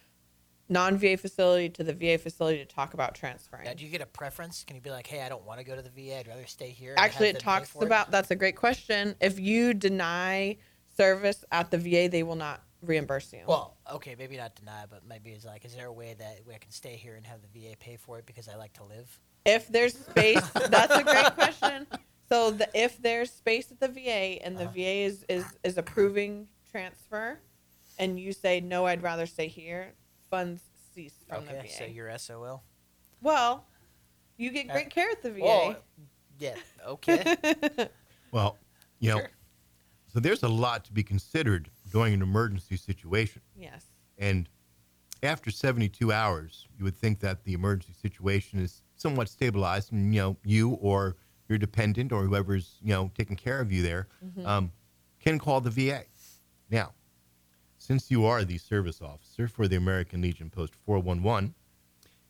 [0.72, 3.64] non-VA facility to the VA facility to talk about transferring.
[3.64, 4.64] Now, do you get a preference?
[4.64, 6.18] Can you be like, hey, I don't want to go to the VA.
[6.18, 6.94] I'd rather stay here.
[6.96, 9.14] Actually, it talks for it?" about that's a great question.
[9.20, 10.56] If you deny
[10.96, 13.40] service at the VA, they will not reimburse you.
[13.46, 16.58] Well, okay, maybe not deny, but maybe it's like, is there a way that I
[16.58, 19.20] can stay here and have the VA pay for it because I like to live?
[19.44, 21.86] if there's space, that's a great question.
[22.28, 24.72] So the, if there's space at the VA and the Uh-huh.
[24.72, 27.38] VA is, is is approving transfer,
[27.98, 29.92] and you say no, I'd rather stay here,
[30.32, 30.62] funds
[30.94, 31.74] cease from okay, the VA.
[31.78, 32.62] so you're SOL.
[33.20, 33.66] well,
[34.38, 35.40] you get Uh, great care at the VA.
[35.44, 35.76] Well,
[36.38, 36.54] yeah,
[36.86, 37.36] okay.
[38.32, 38.56] Well,
[38.98, 39.30] you know, Sure.
[40.12, 43.42] so there's a lot to be considered during an emergency situation.
[43.54, 43.84] yes.
[44.18, 44.48] And
[45.22, 50.20] after 72 hours, you would think that the emergency situation is somewhat stabilized, and you
[50.22, 51.16] know, you or
[51.48, 54.08] your dependent or whoever's you know taking care of you there
[54.46, 54.72] um,
[55.20, 56.04] can call the VA.
[56.70, 56.92] Now,
[57.82, 61.52] since you are the service officer for the American Legion Post 411,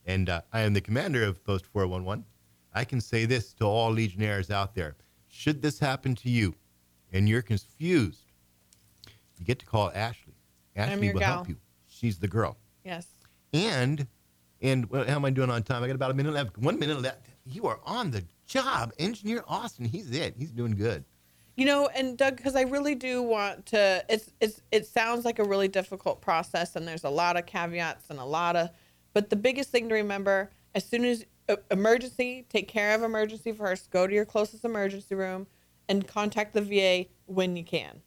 [0.03, 2.25] and uh, I am the commander of Post 411,
[2.73, 4.95] I can say this to all Legionnaires out there:
[5.27, 6.55] Should this happen to you,
[7.11, 8.31] and you're confused,
[9.37, 10.33] you get to call Ashley.
[10.75, 11.57] Ashley will help you.
[11.87, 12.57] She's the girl.
[12.83, 13.05] Yes.
[13.53, 14.07] And
[14.59, 15.83] and well, how am I doing on time?
[15.83, 16.57] I got about a minute left.
[16.57, 17.27] One minute left.
[17.45, 19.85] You are on the job, Engineer Austin.
[19.85, 20.33] He's it.
[20.35, 21.05] He's doing good.
[21.55, 24.03] You know, and Doug, because I really do want to.
[24.09, 28.09] It's it's it sounds like a really difficult process, and there's a lot of caveats
[28.09, 28.69] and a lot of.
[29.13, 33.51] But the biggest thing to remember: as soon as uh, emergency, take care of emergency
[33.51, 33.91] first.
[33.91, 35.45] Go to your closest emergency room,
[35.89, 38.01] and contact the VA when you can.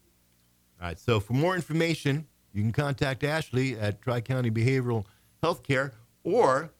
[0.81, 0.99] All right.
[0.99, 5.05] So for more information, you can contact Ashley at Tri County Behavioral
[5.43, 5.93] Healthcare
[6.25, 6.71] or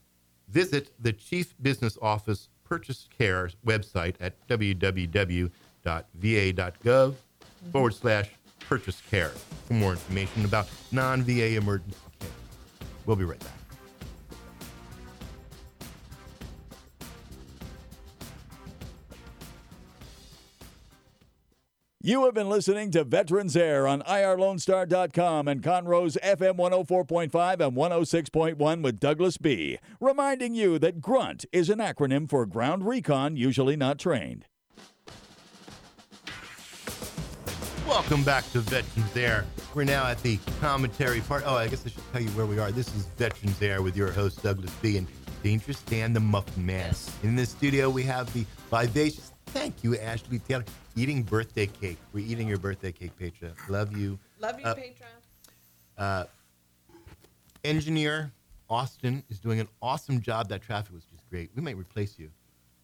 [0.49, 4.35] visit the Chief Business Office Purchase Care website at
[5.87, 7.15] www.va.gov
[7.73, 9.31] forward slash purchase care
[9.67, 12.31] for more information about non VA emergency care.
[13.07, 13.53] We'll be right back.
[22.03, 28.83] You have been listening to Veterans Air on IRLoneStar.com and Conroe's FM 104.5 and 106.1
[28.83, 29.79] with Douglas B.
[30.01, 34.47] Reminding you that GRUNT is an acronym for Ground Recon Usually Not Trained.
[37.87, 39.45] Welcome back to Veterans Air.
[39.75, 41.45] We're now at the commentary part.
[41.47, 42.71] Oh, I guess I should tell you where we are.
[42.73, 44.97] This is Veterans Air with your host, Douglas B.
[44.99, 45.07] and
[45.43, 46.87] Dangerous Dan the Muffin Man.
[46.89, 47.11] Yes.
[47.23, 50.65] In the studio, we have the vivacious, thank you, Ashley Taylor,
[50.97, 51.99] eating birthday cake.
[52.13, 53.53] We're eating your birthday cake, Petra.
[53.69, 54.19] Love you.
[54.41, 56.29] Love you, Uh, Petra.
[57.65, 58.33] Engineer
[58.69, 60.49] Austin is doing an awesome job.
[60.49, 61.51] That traffic was just great.
[61.55, 62.31] We might replace you.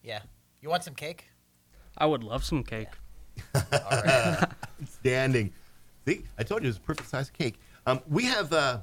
[0.02, 0.20] yeah.
[0.60, 1.24] You want some cake?
[1.98, 2.86] I would love some cake.
[3.54, 4.46] All right.
[4.86, 5.52] Standing.
[6.06, 7.58] See, I told you it was a perfect size cake.
[7.86, 8.78] Um, we have uh,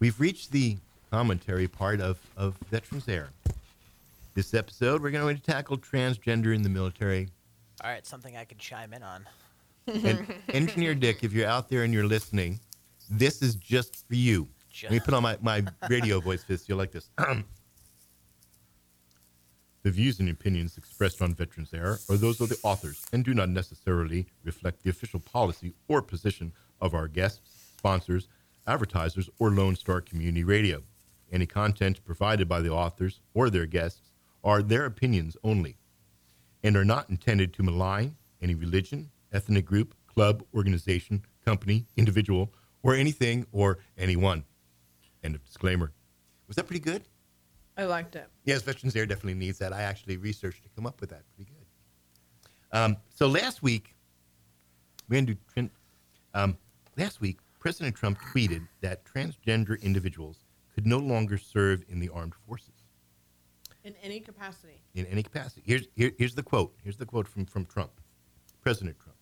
[0.00, 0.76] we've reached the
[1.10, 3.30] commentary part of, of Veterans Air.
[4.34, 7.28] This episode, we're going to tackle transgender in the military.
[7.82, 8.06] All right.
[8.06, 9.26] Something I could chime in on.
[9.86, 12.60] And Engineer Dick, if you're out there and you're listening,
[13.10, 14.48] this is just for you.
[14.82, 16.56] Let me put on my, my radio voice for.
[16.66, 17.10] You'll like this.
[19.82, 23.32] the views and opinions expressed on Veterans Air are those of the authors and do
[23.32, 28.28] not necessarily reflect the official policy or position of our guests, sponsors,
[28.66, 30.82] advertisers, or Lone Star Community Radio.
[31.30, 34.12] Any content provided by the authors or their guests
[34.42, 35.76] are their opinions only
[36.62, 42.94] and are not intended to malign any religion, ethnic group, club, organization, company, individual, or
[42.94, 44.44] anything or anyone.
[45.22, 45.92] End of disclaimer.
[46.46, 47.02] Was that pretty good?
[47.78, 48.26] I liked it.
[48.44, 49.72] Yes, Veterans Air definitely needs that.
[49.72, 51.22] I actually researched to come up with that.
[51.36, 52.76] Pretty good.
[52.76, 53.94] Um, so last week,
[55.08, 55.70] we're going to do.
[56.34, 56.58] Um,
[56.96, 62.34] last week, President Trump tweeted that transgender individuals could no longer serve in the armed
[62.46, 62.84] forces
[63.84, 64.82] In any capacity.
[64.94, 65.62] in any capacity.
[65.64, 66.74] Here's, here, here's the quote.
[66.82, 67.92] Here's the quote from, from Trump,
[68.60, 69.16] President Trump.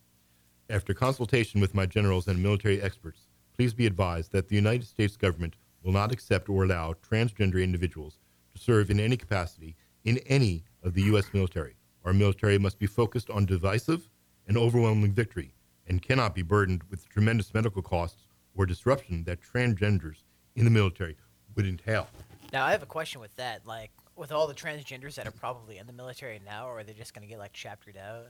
[0.69, 5.17] After consultation with my generals and military experts, please be advised that the United States
[5.17, 8.19] government will not accept or allow transgender individuals
[8.59, 11.27] serve in any capacity in any of the U.S.
[11.33, 11.77] military.
[12.05, 14.09] Our military must be focused on divisive
[14.47, 15.55] and overwhelming victory
[15.89, 20.23] and cannot be burdened with tremendous medical costs or disruption that transgenders
[20.55, 21.17] in the military
[21.55, 22.09] would entail.
[22.53, 23.67] Now I have a question with that.
[23.67, 26.95] Like, with all the transgenders that are probably in the military now, or are they
[26.95, 28.29] just gonna get like chaptered out,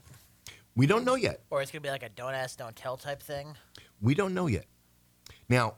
[0.75, 1.41] We don't know yet.
[1.49, 3.55] or it's gonna be like a don't ask, don't tell type thing?
[4.01, 4.65] We don't know yet.
[5.47, 5.75] Now,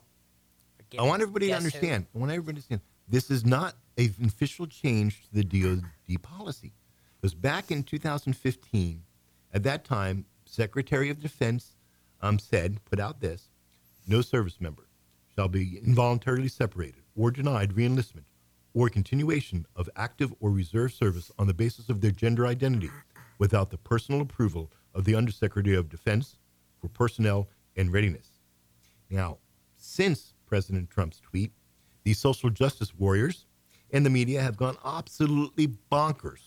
[0.98, 2.06] I want everybody to guess who- understand.
[2.14, 2.80] I want everybody to understand.
[3.08, 3.76] This is not
[4.08, 6.72] an official change to the DoD policy.
[7.20, 9.02] Because back in 2015,
[9.52, 11.76] at that time, Secretary of Defense
[12.22, 13.48] um, said, put out this:
[14.06, 14.88] no service member
[15.34, 18.24] shall be involuntarily separated or denied reenlistment
[18.74, 22.90] or continuation of active or reserve service on the basis of their gender identity
[23.38, 26.36] without the personal approval of the Undersecretary of Defense
[26.80, 28.28] for Personnel and Readiness.
[29.08, 29.38] Now,
[29.76, 31.52] since President Trump's tweet,
[32.04, 33.46] these social justice warriors
[33.92, 36.40] and the media have gone absolutely bonkers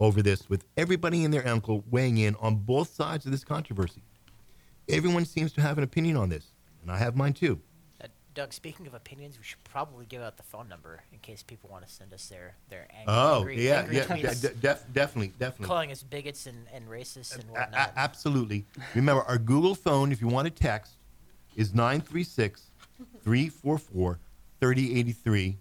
[0.00, 4.02] over this, with everybody and their uncle weighing in on both sides of this controversy.
[4.88, 6.46] Everyone seems to have an opinion on this,
[6.82, 7.60] and I have mine too.
[8.02, 11.44] Uh, Doug, speaking of opinions, we should probably give out the phone number in case
[11.44, 14.92] people want to send us their their ang- Oh, angry, yeah, angry yeah, de- def-
[14.92, 15.68] definitely, definitely.
[15.68, 17.90] calling us bigots and, and racists and A- whatnot.
[17.90, 18.66] a- absolutely.
[18.96, 20.96] Remember, our Google phone, if you want to text,
[21.54, 22.70] is 936
[23.22, 24.18] 344
[24.60, 25.58] 3083.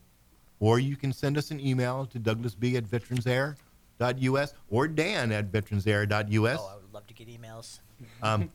[0.61, 6.59] Or you can send us an email to douglasb at veteransair.us or dan at veteransair.us.
[6.61, 7.79] oh, I would love to get emails.
[8.23, 8.49] Um,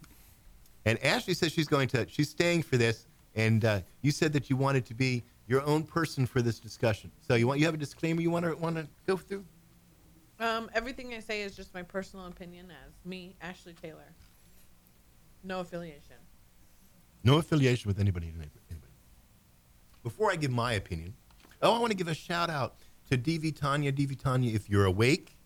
[0.86, 3.06] and Ashley says she's going to, she's staying for this.
[3.34, 7.10] And uh, you said that you wanted to be your own person for this discussion.
[7.26, 9.44] So you want, you have a disclaimer you want to want to go through?
[10.38, 14.12] Um, everything I say is just my personal opinion as me, Ashley Taylor.
[15.42, 16.16] No affiliation.
[17.24, 18.28] No affiliation with anybody.
[18.28, 18.50] anybody.
[20.02, 21.14] Before I give my opinion,
[21.62, 22.76] oh, I want to give a shout out
[23.10, 23.92] to DV Tanya.
[23.92, 25.36] DV Tanya, if you're awake,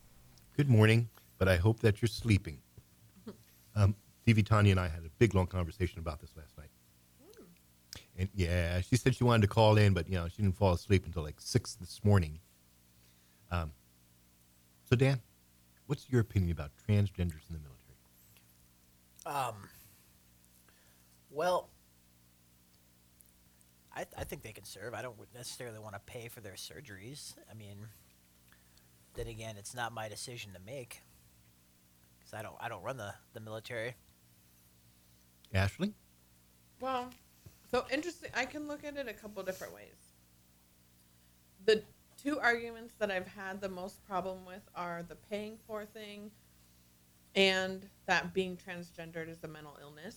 [0.56, 2.58] good morning, but I hope that you're sleeping.
[3.76, 3.94] Um,
[4.26, 6.70] DV Tanya and I had a big, long conversation about this last night.
[8.18, 10.72] And yeah, she said she wanted to call in, but you know she didn't fall
[10.72, 12.40] asleep until like six this morning.
[13.50, 13.72] Um,
[14.88, 15.20] so Dan,
[15.86, 17.96] what's your opinion about transgenders in the military?
[19.24, 19.68] Um,
[21.30, 21.70] well,
[24.00, 24.94] I, I think they can serve.
[24.94, 27.34] I don't necessarily want to pay for their surgeries.
[27.50, 27.76] I mean,
[29.14, 31.02] then again, it's not my decision to make
[32.18, 33.94] because I don't I don't run the, the military.
[35.52, 35.92] Ashley?
[36.80, 37.10] Well,
[37.70, 38.30] so interesting.
[38.34, 40.14] I can look at it a couple different ways.
[41.66, 41.82] The
[42.22, 46.30] two arguments that I've had the most problem with are the paying for thing
[47.34, 50.16] and that being transgendered is a mental illness.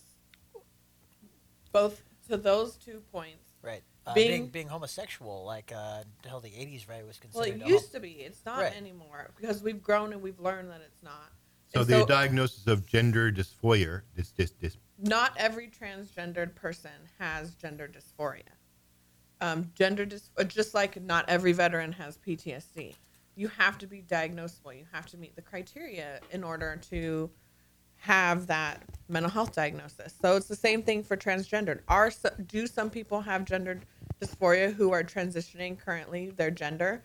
[1.72, 3.43] Both to those two points.
[3.64, 3.82] Right.
[4.06, 7.58] Uh, Being- being, being homosexual, like uh, until the '80s, right, was considered.
[7.60, 8.10] Well, it used hom- to be.
[8.20, 8.76] It's not Right.
[8.76, 11.32] anymore because we've grown and we've learned that it's not.
[11.72, 17.54] So And the diagnosis of gender dysphoria, this, this, this, not every transgendered person has
[17.54, 18.42] gender dysphoria.
[19.40, 22.94] Um, gender dys- uh, just like not every veteran has PTSD.
[23.34, 24.76] You have to be diagnosable.
[24.78, 27.30] You have to meet the criteria in order to
[28.04, 30.14] have that mental health diagnosis.
[30.20, 31.80] So it's the same thing for transgendered.
[31.88, 32.10] Are
[32.46, 33.80] do some people have gender
[34.20, 37.02] dysphoria who are transitioning currently their gender?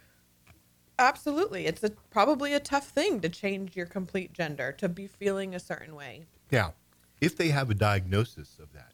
[0.98, 1.68] Absolutely.
[1.68, 5.60] It's a, probably a tough thing to change your complete gender to be feeling a
[5.60, 6.26] certain way.
[6.52, 6.74] Now,
[7.22, 8.92] if they have a diagnosis of that,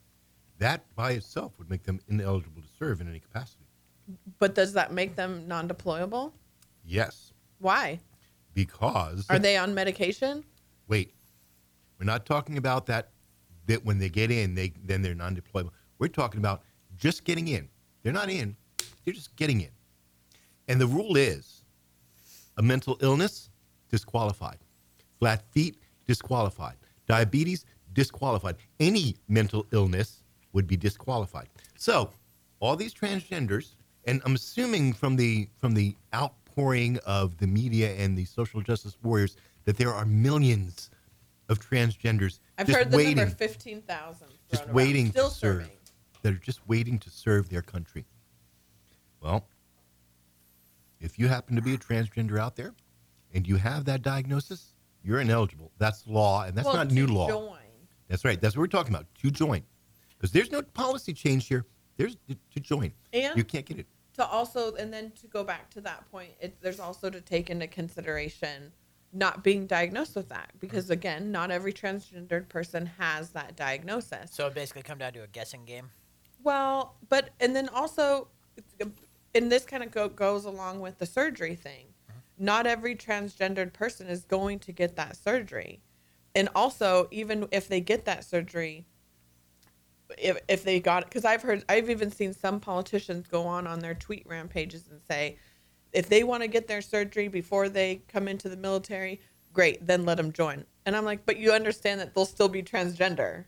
[0.60, 3.66] that by itself would make them ineligible to serve in any capacity.
[4.38, 6.34] But does that make them non-deployable?
[6.86, 8.00] Yes, Why?
[8.54, 10.44] because Are they on medication?
[10.88, 11.16] wait,
[12.00, 13.10] we're not talking about that.
[13.68, 15.72] That when they get in, they then they're non-deployable.
[15.98, 16.62] We're talking about
[16.98, 17.68] just getting in.
[18.04, 18.56] They're not in;
[19.04, 19.70] they're just getting in.
[20.68, 21.64] And the rule is,
[22.58, 23.50] a mental illness
[23.90, 24.58] disqualified,
[25.20, 26.76] flat feet disqualified,
[27.08, 28.58] diabetes disqualified.
[28.80, 30.22] Any mental illness
[30.54, 31.50] would be disqualified.
[31.76, 32.12] So,
[32.60, 38.18] all these transgenders, and I'm assuming from the from the outpouring of the media and
[38.18, 40.90] the social justice warriors that there are millions
[41.50, 44.28] of transgenders I've heard the waiting, number fifteen thousand.
[44.50, 45.62] just waiting still to serve.
[45.62, 45.78] serving.
[46.22, 48.06] That are just waiting to serve their country.
[49.22, 49.48] Well,
[51.00, 52.74] if you happen to be a transgender out there
[53.34, 55.72] and you have that diagnosis, you're ineligible.
[55.78, 57.28] That's law, and that's well, not new law.
[57.28, 57.60] Join.
[58.08, 58.42] That's right.
[58.42, 59.06] That's what we're talking about.
[59.22, 59.62] To join,
[60.18, 61.66] because there's no policy change here.
[61.98, 62.92] There's to join.
[63.14, 63.88] And you can't get it.
[64.16, 67.50] to also, and then to go back to that point, it, there's also to take
[67.50, 68.72] into consideration
[69.16, 70.94] not being diagnosed with that because mm-hmm.
[70.94, 74.32] again, not every transgendered person has that diagnosis.
[74.32, 75.90] So it basically come down to a guessing game.
[76.44, 78.28] Well, but and then also,
[79.34, 81.88] and this kind of go, goes along with the surgery thing.
[82.10, 82.46] Mm-hmm.
[82.46, 85.82] Not every transgendered person is going to get that surgery,
[86.36, 88.86] and also even if they get that surgery,
[90.18, 93.66] if if they got it, because I've heard I've even seen some politicians go on
[93.66, 95.38] on their tweet rampages and say,
[95.96, 99.22] if they want to get their surgery before they come into the military,
[99.54, 100.66] great, then let them join.
[100.86, 103.46] And I'm like, but you understand that they'll still be transgender.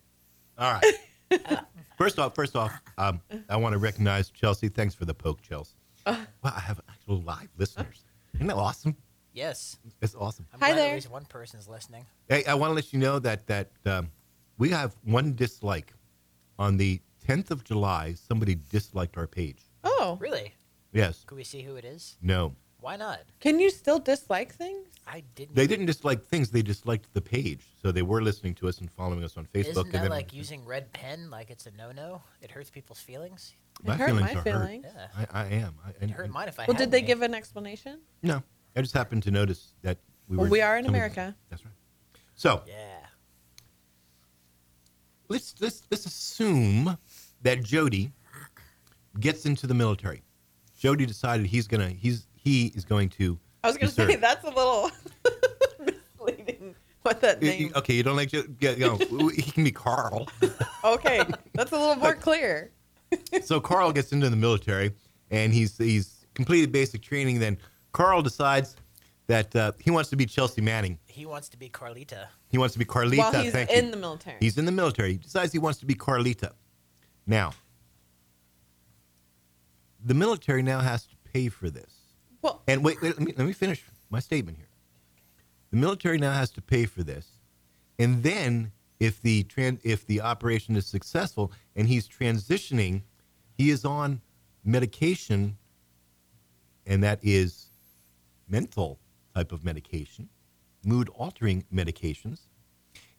[0.57, 1.59] All right.
[1.97, 3.19] First off, first off, um,
[3.49, 4.69] I want to recognize Chelsea.
[4.69, 5.73] Thanks for the poke, Chelsea.
[6.05, 8.05] wow, I have actual live listeners.
[8.35, 8.95] Isn't that awesome?
[9.33, 9.77] Yes.
[10.01, 10.45] It's awesome.
[10.53, 10.89] I'm Hi glad there.
[10.89, 12.05] at least one person's listening.
[12.29, 14.11] Hey, I want to let you know that that um,
[14.59, 15.93] we have one dislike.
[16.59, 19.63] On the 10th of July, somebody disliked our page.
[19.83, 20.53] Oh, Really?
[20.97, 21.23] Yes.
[21.27, 22.17] Can we see who it is?
[22.21, 22.55] No.
[22.79, 23.19] Why not?
[23.39, 24.87] can you still dislike things?
[25.07, 25.55] I didn't.
[25.55, 26.49] They didn't dislike things.
[26.51, 27.61] They disliked the page.
[27.81, 29.69] So they were listening to us and following us on Facebook.
[29.69, 32.21] Isn't and that then like using red pen like it's a no-no?
[32.41, 33.53] It hurts people's feelings.
[33.79, 34.85] It my hurt feelings my are feelings.
[34.85, 34.93] hurt.
[35.17, 35.25] Yeah.
[35.33, 35.75] I, I am.
[35.85, 37.07] I, and, It hurt mine if I Well, had did they me.
[37.07, 37.99] give an explanation?
[38.23, 38.43] No,
[38.75, 40.51] I just happened to notice that we Well, were.
[40.51, 41.35] we are in some of- America.
[41.49, 41.73] That's right.
[42.35, 43.05] So Yeah.
[45.29, 46.97] let's let's let's assume
[47.41, 48.11] that Jody
[49.19, 50.21] gets into the military.
[50.77, 53.37] Jody decided he's gonna he's he is going to.
[53.63, 54.09] I was going to serve.
[54.09, 54.89] say that's a little
[55.79, 56.75] misleading.
[57.01, 57.71] What that name?
[57.75, 58.47] Okay, you don't like Jody.
[58.61, 60.27] You know, he can be Carl.
[60.83, 61.21] Okay,
[61.53, 62.71] that's a little more clear.
[63.43, 64.93] so Carl gets into the military,
[65.31, 67.39] and he's he's completed basic training.
[67.39, 67.57] Then
[67.91, 68.77] Carl decides
[69.25, 70.97] that uh, he wants to be Chelsea Manning.
[71.07, 72.27] He wants to be Carlita.
[72.49, 73.17] He wants to be Carlita.
[73.17, 73.91] While he's Thank in you.
[73.91, 74.37] the military.
[74.39, 75.13] He's in the military.
[75.13, 76.51] He decides he wants to be Carlita.
[77.25, 77.51] Now,
[80.07, 81.91] the military now has to pay for this.
[82.41, 84.69] well, And wait, wait let, me, let me finish my statement here.
[85.71, 87.27] The military now has to pay for this.
[87.99, 93.01] And then if the tran- if the operation is successful and he's transitioning,
[93.57, 94.21] he is on
[94.63, 95.57] medication
[96.85, 97.65] and that is
[98.47, 98.99] mental
[99.35, 100.29] type of medication,
[100.85, 102.47] mood altering medications,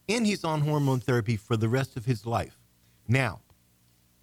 [0.09, 2.59] and he's on hormone therapy for the rest of his life.
[3.07, 3.41] Now,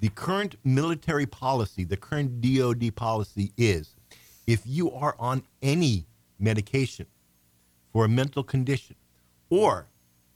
[0.05, 3.95] the current military policy, the current DOD policy is
[4.45, 6.05] if you are on any
[6.37, 7.07] medication
[7.91, 8.95] for a mental condition
[9.49, 9.87] or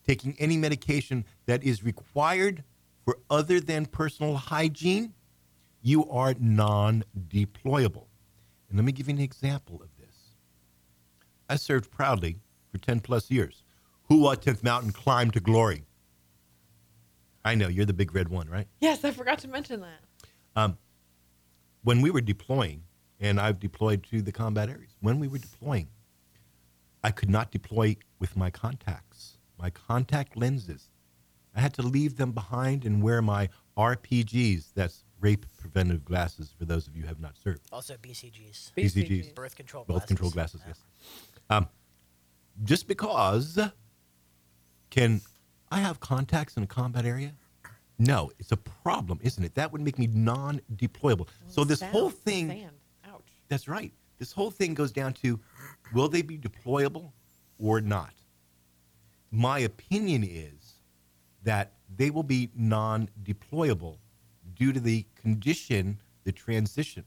[0.08, 2.64] taking any medication that is required
[3.06, 5.14] for other than personal hygiene,
[5.84, 8.08] you are non deployable.
[8.70, 10.16] And let me give you an example of this.
[11.48, 12.40] I served proudly
[12.72, 13.62] for 10 plus years.
[14.10, 15.84] At 10th Mountain climbed to glory?
[17.46, 18.68] I know, you're the big red one, right?
[18.80, 20.76] yes, I forgot to mention that.
[21.84, 22.84] when we were deploying,
[23.20, 25.88] and I've deployed to the combat areas, when we were deploying,
[27.04, 30.90] I could not deploy with my contacts, my contact lenses.
[31.56, 34.74] I had to leave them behind and wear my RPGs.
[34.76, 37.62] That's rape preventive glasses for those of you who have not served.
[37.72, 38.72] Also BCGs.
[38.78, 39.34] BCGs.
[39.36, 40.08] Birth control Both glasses.
[40.08, 40.80] control glasses, yes.
[41.50, 41.68] Um,
[42.64, 43.58] just because
[44.90, 45.22] can
[45.72, 47.34] I have contacts in a combat area?
[47.98, 49.56] No, it's a problem, isn't it?
[49.56, 51.28] That would make me non-deployable.
[51.48, 52.76] So this Sand, whole thing, Sand.
[53.06, 53.28] Ouch.
[53.50, 53.92] that's right.
[54.18, 55.40] This whole thing goes down to
[55.94, 57.12] will they be deployable
[57.58, 58.14] or not?
[59.32, 60.80] My opinion is
[61.44, 63.98] that they will be non deployable
[64.56, 67.04] due to the condition, the transition.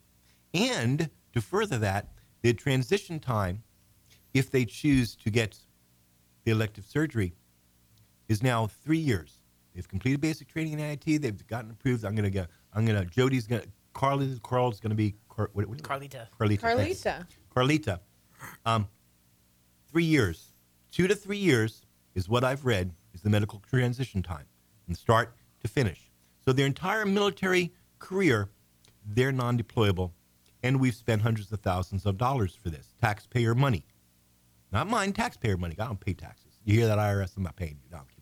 [0.54, 2.08] And to further that,
[2.42, 3.62] the transition time,
[4.34, 5.58] if they choose to get
[6.44, 7.34] the elective surgery,
[8.32, 9.38] is now three years.
[9.74, 11.22] They've completed basic training in IT.
[11.22, 12.04] They've gotten approved.
[12.04, 12.46] I'm gonna go.
[12.72, 13.04] I'm gonna.
[13.04, 13.62] Jody's gonna.
[13.92, 14.38] Carly.
[14.42, 15.14] Carl's gonna be.
[15.28, 16.26] Car, what, what, Carlita.
[16.38, 16.60] Carlita.
[16.60, 17.26] Carlita.
[17.54, 18.00] Carlita.
[18.66, 18.88] Um,
[19.90, 20.54] three years,
[20.90, 24.46] two to three years is what I've read is the medical transition time,
[24.84, 26.10] from start to finish.
[26.44, 28.50] So their entire military career,
[29.06, 30.10] they're non-deployable,
[30.62, 33.86] and we've spent hundreds of thousands of dollars for this taxpayer money,
[34.72, 35.12] not mine.
[35.12, 35.76] Taxpayer money.
[35.78, 36.58] I don't pay taxes.
[36.64, 37.36] You hear that, IRS?
[37.36, 37.90] I'm not paying you.
[37.90, 38.21] No, I'm kidding.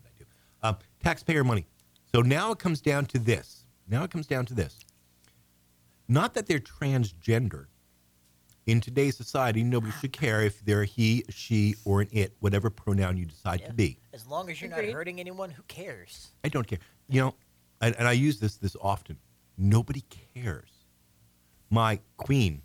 [0.63, 1.65] Um, taxpayer money.
[2.13, 3.65] So now it comes down to this.
[3.87, 4.79] Now it comes down to this.
[6.07, 7.65] Not that they're transgender.
[8.67, 13.17] In today's society, nobody should care if they're he, she, or an it, whatever pronoun
[13.17, 13.67] you decide Yeah.
[13.67, 13.97] to be.
[14.13, 14.87] As long as you're Agreed.
[14.87, 16.29] not hurting anyone, who cares?
[16.43, 16.77] I don't care.
[17.09, 17.35] You know,
[17.81, 19.17] and, and I use this this often.
[19.57, 20.03] Nobody
[20.35, 20.69] cares.
[21.71, 22.61] My queen.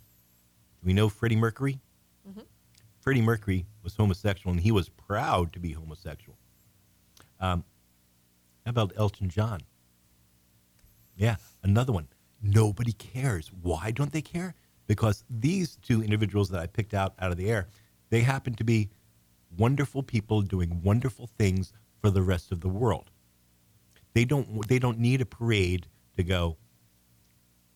[0.81, 1.79] Do we know Freddie Mercury?
[2.99, 6.37] Freddie Mercury was homosexual, and he was proud to be homosexual.
[7.39, 7.63] Um,
[8.67, 9.61] how about Elton John?
[11.15, 12.09] Yeah, another one.
[12.41, 13.49] Nobody cares.
[13.61, 14.55] Why don't they care?
[14.87, 17.67] Because these two individuals that I picked out out of the air,
[18.09, 18.89] they happen to be
[19.57, 23.09] wonderful people doing wonderful things for the rest of the world.
[24.13, 25.87] They don't they don't need a parade
[26.17, 26.57] to go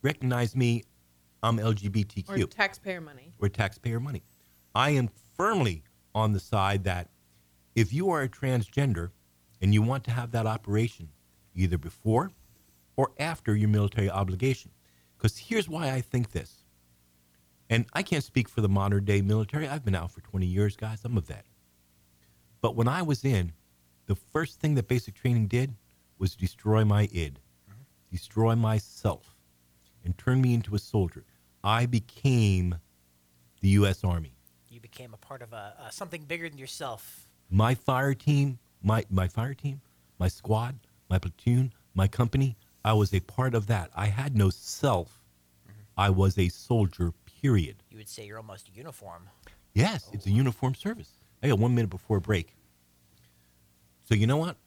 [0.01, 0.83] recognize me
[1.41, 3.31] I'm LGBTQ Or taxpayer money.
[3.39, 4.23] or taxpayer money.
[4.75, 5.83] I am firmly
[6.13, 7.09] on the side that
[7.75, 9.11] if you are a transgender
[9.62, 11.09] and you want to have that operation
[11.55, 12.32] either before
[12.95, 14.72] or after your military obligation.
[15.18, 16.64] Because here's why I think this.
[17.70, 19.68] And I can't speak for the modern day military.
[19.68, 21.01] I've been out for 20 years, guys.
[21.05, 21.45] I'm a vet.
[22.59, 23.53] But when I was in,
[24.07, 25.76] the first thing that basic training did
[26.18, 27.39] was destroy my id.
[28.12, 29.38] destroy myself,
[30.03, 31.24] and turn me into a soldier,
[31.64, 32.76] I became
[33.62, 34.03] the U.S.
[34.03, 34.34] Army.
[34.70, 37.30] You became a part of a, uh, something bigger than yourself.
[37.49, 39.82] My fire team, my, my fire team,
[40.19, 40.75] my squad,
[41.09, 43.91] my platoon, my company, I was a part of that.
[43.95, 45.21] I had no self.
[45.67, 45.82] Mm-hmm.
[45.97, 47.77] I was a soldier, period.
[47.89, 49.29] You would say you're almost a uniform.
[49.73, 50.34] Yes, it's a oh.
[50.34, 51.11] uniform service.
[51.43, 52.55] I got one minute before break.
[54.03, 54.57] So you know what?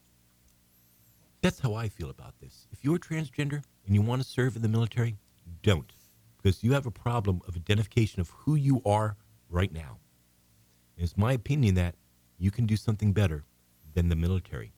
[1.43, 2.67] That's how I feel about this.
[2.73, 5.17] If you're transgender and you want to serve in the military,
[5.63, 5.93] don't.
[6.37, 9.17] Because you have a problem of identification of who you are
[9.51, 9.99] right now.
[10.97, 11.97] It's my opinion that
[12.39, 13.45] you can do something better
[13.95, 14.73] than the military.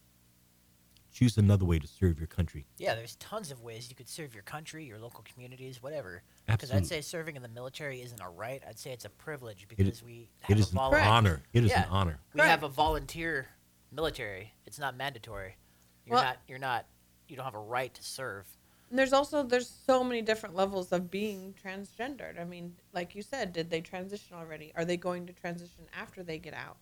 [1.13, 2.67] Choose another way to serve your country.
[2.77, 6.23] Yeah, there's tons of ways you could serve your country, your local communities, whatever.
[6.47, 8.63] Because I'd say serving in the military isn't a right.
[8.69, 11.09] I'd say it's a privilege because we have It a is an volunteer.
[11.09, 11.43] honor.
[11.55, 11.85] It is Yeah.
[11.85, 12.21] an honor.
[12.35, 13.49] We have a volunteer
[13.91, 14.53] military.
[14.67, 15.57] It's not mandatory.
[16.05, 16.39] You're Well- not.
[16.49, 16.85] You're not.
[17.29, 18.47] You don't have a right to serve.
[18.91, 22.39] And there's also there's so many different levels of being transgendered.
[22.39, 24.71] I mean, like you said, did they transition already?
[24.77, 26.77] Are they going to transition after they get out?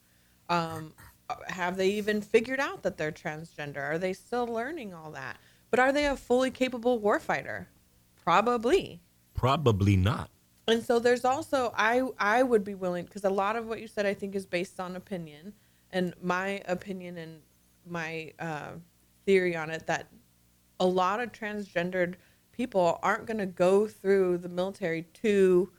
[0.49, 0.93] Um,
[1.49, 3.79] have they even figured out that they're transgender?
[3.79, 5.39] Are they still learning all that?
[5.70, 7.66] But are they a fully capable warfighter?
[8.22, 9.01] Probably.
[9.35, 10.31] Probably not.
[10.66, 13.87] And so there's also I I would be willing because a lot of what you
[13.87, 15.53] said I think is based on opinion
[15.91, 17.41] and my opinion and
[17.87, 18.72] my uh,
[19.27, 20.09] theory on it that
[20.81, 22.14] a lot of transgendered
[22.53, 25.70] people aren't going to go through the military to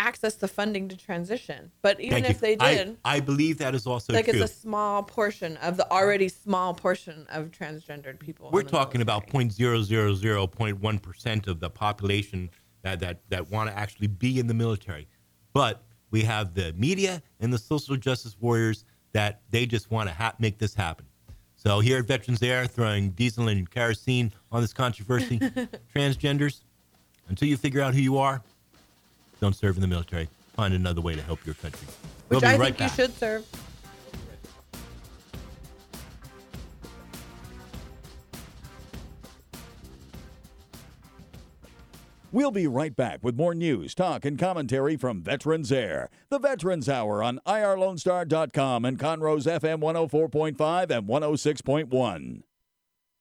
[0.00, 1.70] access the funding to transition.
[1.82, 2.40] But even Thank if you.
[2.40, 4.40] they did, I, believe that is also like true.
[4.40, 8.50] it's a small portion of the already small portion of transgendered people.
[8.50, 9.50] We're talking about military.
[9.50, 12.50] 0.000.1 percent of the population
[12.82, 15.06] that that that want to actually be in the military,
[15.52, 20.14] but we have the media and the social justice warriors that they just want to
[20.14, 21.06] ha- make this happen.
[21.56, 25.38] So here at Veterans Air, throwing diesel and kerosene on this controversy,
[25.94, 26.62] transgenders,
[27.28, 28.42] until you figure out who you are,
[29.40, 30.28] don't serve in the military.
[30.54, 31.86] Find another way to help your country.
[32.28, 32.98] which we'll be I right think back.
[32.98, 33.46] you should serve.
[42.32, 46.10] We'll be right back with more news, talk, and commentary from Veterans Air.
[46.28, 52.42] The Veterans Hour on IRLoneStar.com and Conroe's FM 104.5 and 106.1.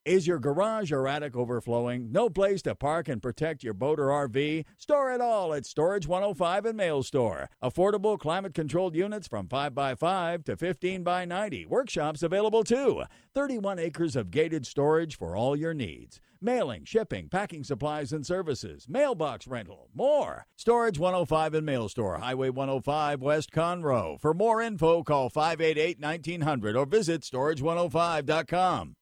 [0.10, 2.12] Is your garage or attic overflowing?
[2.12, 4.66] No place to park and protect your boat or RV?
[4.76, 7.48] Store it all at Storage 105 and Mail Store.
[7.62, 11.68] Affordable climate controlled units from 5x5 to 15x90.
[11.68, 13.04] Workshops available too.
[13.36, 16.20] 31 acres of gated storage for all your needs.
[16.42, 20.48] Mailing, shipping, packing supplies and services, mailbox rental, more.
[20.56, 24.20] Storage 105 and Mail Store, Highway 105 West Conroe.
[24.20, 28.96] For more info, call 588 1900 or visit storage105.com.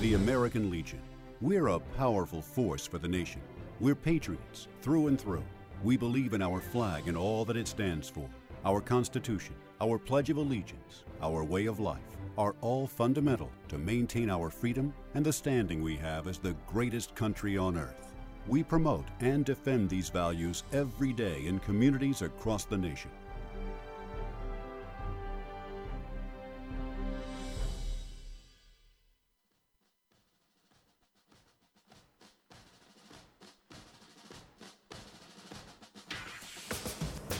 [0.00, 1.02] The American Legion.
[1.40, 3.40] We're a powerful force for the nation.
[3.80, 5.42] We're patriots through and through.
[5.82, 8.28] We believe in our flag and all that it stands for.
[8.64, 14.30] Our Constitution, our Pledge of Allegiance, our way of life are all fundamental to maintain
[14.30, 18.14] our freedom and the standing we have as the greatest country on earth.
[18.46, 23.10] We promote and defend these values every day in communities across the nation.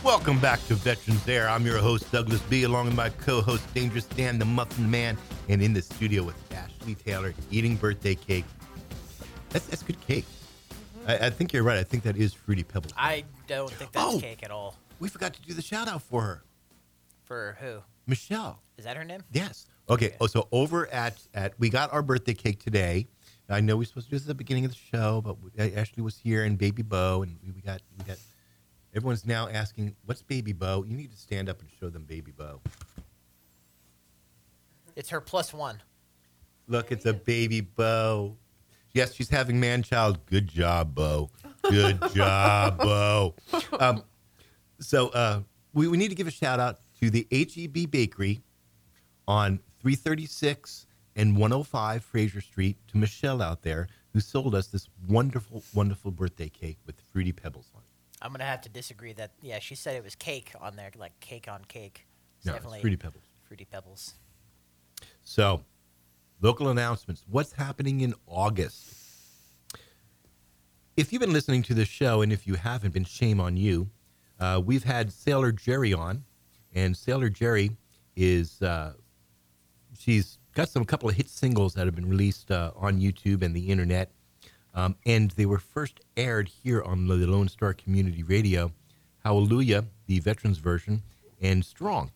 [0.08, 1.50] Welcome back to Veterans Air.
[1.50, 5.18] I'm your host, Douglas B., along with my co host, Dangerous Dan, the Muffin Man,
[5.50, 8.46] and in the studio with Ashley Taylor eating birthday cake.
[9.50, 10.24] That's, that's good cake.
[10.70, 11.10] Mm-hmm.
[11.10, 11.76] I, I think you're right.
[11.76, 12.94] I think that is Fruity Pebbles.
[12.96, 14.18] I don't think that's Oh.
[14.18, 14.76] cake at all.
[14.98, 16.42] We forgot to do the shout out for her,
[17.24, 17.80] For who?
[18.06, 18.62] Michelle.
[18.78, 19.22] Is that her name?
[19.30, 19.66] Yes.
[19.90, 20.16] Okay.
[20.22, 23.08] Oh, so over at at we got our birthday cake today.
[23.50, 25.36] I know we are supposed to do this at the beginning of the show, but
[25.42, 28.16] we- Ashley was here and Baby Bo, and we, we got we got.
[28.94, 32.32] Everyone's now asking, "What's Baby Bo?" You need to stand up and show them Baby
[32.32, 32.60] Bo.
[34.96, 35.82] It's her plus one.
[36.66, 38.36] Look, it's a Baby Bo.
[38.92, 40.24] Yes, she's having man child.
[40.26, 41.30] Good job, Bo.
[41.62, 43.34] Good job, Bo.
[43.78, 44.02] Um,
[44.80, 45.40] so uh,
[45.72, 48.40] we, we need to give a shout out to the HEB Bakery
[49.26, 50.86] on 336
[51.16, 56.48] and 105 Frazier Street to Michelle out there who sold us this wonderful, wonderful birthday
[56.48, 57.87] cake with fruity pebbles on it.
[58.20, 59.12] I'm gonna have to disagree.
[59.12, 62.06] That yeah, she said it was cake on there, like cake on cake.
[62.38, 63.24] It's No, definitely fruity pebbles.
[63.44, 64.14] Fruity pebbles.
[65.22, 65.62] So,
[66.40, 67.24] local announcements.
[67.28, 68.94] What's happening in August?
[70.96, 73.88] If you've been listening to this show, and if you haven't been, shame on you.
[74.40, 76.24] Uh, we've had Sailor Jerri on,
[76.74, 77.76] and Sailor Jerri
[78.16, 78.94] is uh,
[79.98, 83.54] she's got some couple of hit singles that have been released uh, on YouTube and
[83.54, 84.10] the internet.
[84.78, 88.70] Um, and they were first aired here on the Lone Star Community Radio.
[89.24, 91.02] Hallelujah, the veterans version,
[91.40, 92.12] and Strong.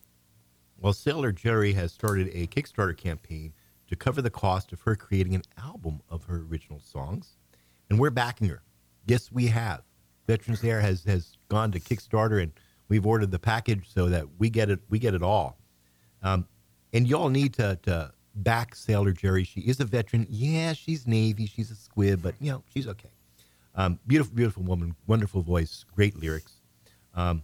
[0.78, 3.52] Well, Sailor Jerri has started a Kickstarter campaign
[3.88, 7.36] to cover the cost of her creating an album of her original songs,
[7.90, 8.62] and we're backing her.
[9.06, 9.82] Yes, we have.
[10.28, 12.52] Veterans Air has has gone to Kickstarter, and
[12.86, 14.78] we've ordered the package so that we get it.
[14.88, 15.58] We get it all.
[16.22, 16.46] Um,
[16.92, 19.46] and y'all need to, to back Sailor Jerri.
[19.46, 20.26] She is a veteran.
[20.28, 21.46] Yeah, she's Navy.
[21.46, 23.10] She's a squib, but you know she's okay.
[23.74, 24.94] Um, beautiful, beautiful woman.
[25.06, 25.84] Wonderful voice.
[25.94, 26.52] Great lyrics.
[27.14, 27.42] Um,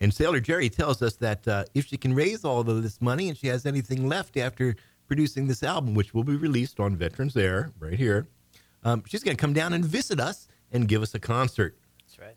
[0.00, 3.28] and Sailor Jerri tells us that uh, if she can raise all of this money
[3.28, 7.36] and she has anything left after producing this album, which will be released on Veterans
[7.36, 8.26] Air right here,
[8.84, 11.78] um, she's going to come down and visit us and give us a concert.
[12.00, 12.36] That's right.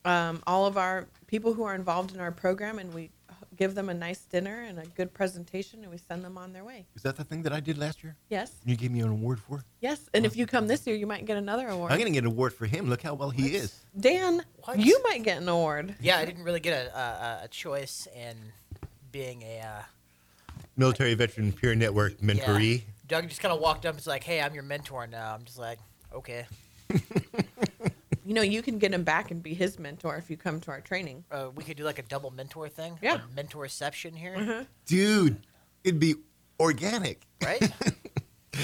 [0.06, 3.10] um, all of our people who are involved in our program, and we
[3.58, 6.64] give them a nice dinner and a good presentation, and we send them on their
[6.64, 6.86] way.
[6.96, 8.16] Is that the thing that I did last year?
[8.30, 9.64] Yes, You gave me an award for?
[9.82, 10.10] yes.
[10.14, 11.92] And if you come this year, you might get another award.
[11.92, 12.90] I'm going to get an award for him.
[12.90, 13.74] Look how well he is.
[14.00, 14.80] Dan, What?
[14.80, 15.96] you might get an award.
[16.02, 18.36] Yeah, I didn't really get a, a, a choice in
[19.12, 19.60] being a.
[19.62, 19.82] Uh,
[20.78, 22.80] Military Veteran Peer Network mentoree.
[22.80, 22.92] Yeah.
[23.08, 25.46] Doug just kind of walked up and was like, "Hey, I'm your mentor now." I'm
[25.46, 25.80] just like,
[26.14, 26.46] "Okay."
[28.28, 30.72] You know, you can get him back and be his mentor if you come to
[30.72, 31.24] our training.
[31.30, 32.98] Uh, we could do like a double mentor thing.
[33.00, 33.18] Yeah.
[33.18, 33.38] Mm-hmm.
[33.38, 35.46] A mentorception here, Dude,
[35.84, 36.16] it'd be
[36.60, 37.22] organic.
[37.44, 37.62] right?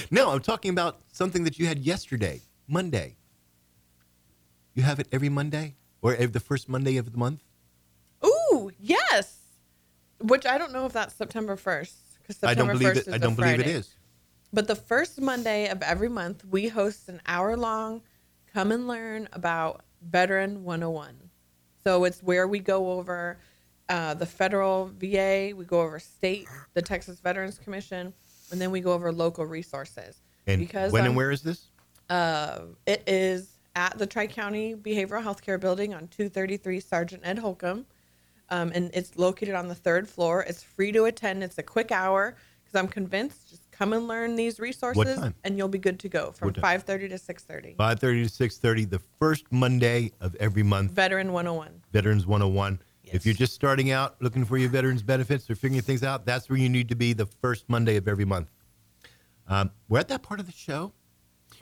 [0.09, 3.17] No, I'm talking about something that you had yesterday, Monday.
[4.73, 7.41] You have it every Monday or every, the first Monday of the month?
[10.21, 11.93] Which I don't know if that's September 1st.
[12.21, 13.07] Because I don't September believe 1st it.
[13.07, 13.95] is I don't believe it is.
[14.53, 18.01] But the first Monday of every month, we host an hour long
[18.53, 21.29] come and learn about Veteran 101.
[21.83, 23.39] So it's where we go over
[23.89, 28.13] uh, the federal VA, we go over state, the Texas Veterans Commission,
[28.51, 30.21] and then we go over local resources.
[30.47, 31.67] And because when um, and where is this?
[32.09, 37.39] uh, it is at the Tri County Behavioral Health Care Building on 233 Sergeant Ed
[37.39, 37.85] Holcomb.
[38.51, 40.45] Um, and it's located on the third floor.
[40.47, 41.43] It's free to attend.
[41.43, 43.49] It's a quick hour because I'm convinced.
[43.49, 47.17] Just come and learn these resources, and you'll be good to go from 5:30 to
[47.17, 47.75] 6:30.
[47.77, 47.97] 5.30
[48.37, 50.91] to 6.30, the first Monday of every month.
[50.91, 51.81] Veteran 101.
[51.91, 52.79] Veterans 101.
[53.05, 56.49] If you're just starting out looking for your veterans benefits or figuring things out, that's
[56.49, 58.49] where you need to be the first Monday of every month.
[59.47, 60.93] Um, we're at that part of the show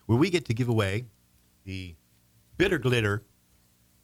[0.05, 1.05] where we get to give away
[1.63, 1.95] the
[2.57, 3.23] Bitter Glitter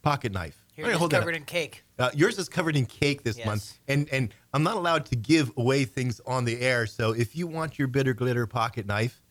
[0.01, 0.64] pocket knife.
[0.75, 1.85] Here All right, it is hold covered in cake.
[1.97, 3.45] Uh, yours is covered in cake this Yes.
[3.45, 6.85] month, and and I'm not allowed to give away things on the air.
[6.85, 9.21] So if you want your Bitter Glitter pocket knife,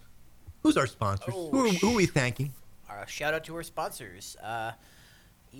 [0.64, 1.34] Who's our sponsors?
[1.36, 2.50] Oh, who, are, who are we thanking?
[2.88, 4.34] Uh, shout out to our sponsors.
[4.42, 4.72] Uh,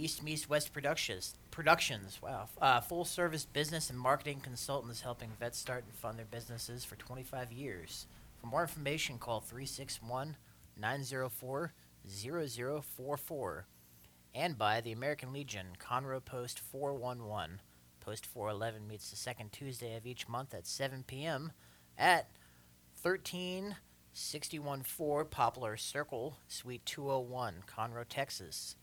[0.03, 1.35] East Meets West Productions.
[1.51, 2.21] Productions.
[2.23, 2.49] Wow.
[2.61, 6.97] Uh, full service business and marketing consultants helping vets start and fund their businesses for
[6.97, 8.07] 25 years.
[8.41, 10.37] For more information, call 361
[10.79, 11.73] 904
[12.07, 13.67] 0044.
[14.35, 17.61] And by the American Legion, Conroe Post 411.
[18.01, 21.53] Post 411 meets the second Tuesday of each month at 7 p.m.
[21.97, 22.29] at
[23.03, 28.75] 13614 Poplar Circle, Suite 201, Conroe, Texas.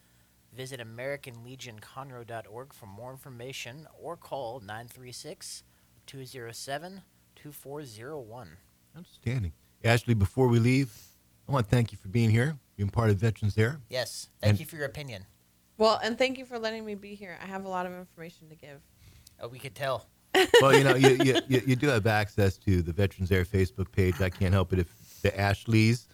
[0.53, 5.63] Visit AmericanLegionConroe.org for more information or call 936
[6.07, 7.01] 207
[7.35, 8.57] 2401.
[8.97, 9.53] Outstanding.
[9.83, 10.93] Ashley, before we leave,
[11.47, 13.79] I want to thank you for being here, being part of Veterans There.
[13.89, 15.25] Yes, thank And- you for your opinion.
[15.77, 17.39] Well, and thank you for letting me be here.
[17.41, 18.81] I have a lot of information to give.
[19.39, 20.05] Oh, we could tell.
[20.61, 23.91] well, you know, you, you, you, you do have access to the Veterans Air Facebook
[23.91, 24.21] page.
[24.21, 26.05] I can't help it if the Ashleys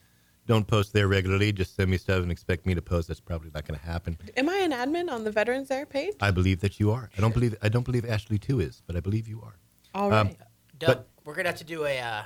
[0.47, 1.51] don't post there regularly.
[1.51, 3.07] Just send me stuff and expect me to post.
[3.09, 4.17] That's probably not going to happen.
[4.35, 6.15] Am I an admin on the Veterans Air page?
[6.21, 7.09] I believe that you are.
[7.17, 9.57] I don't believe I don't believe Ashley too is, but I believe you are.
[9.93, 10.35] All right, Um.
[10.79, 12.23] Doug, But- we're gonna have to do a uh,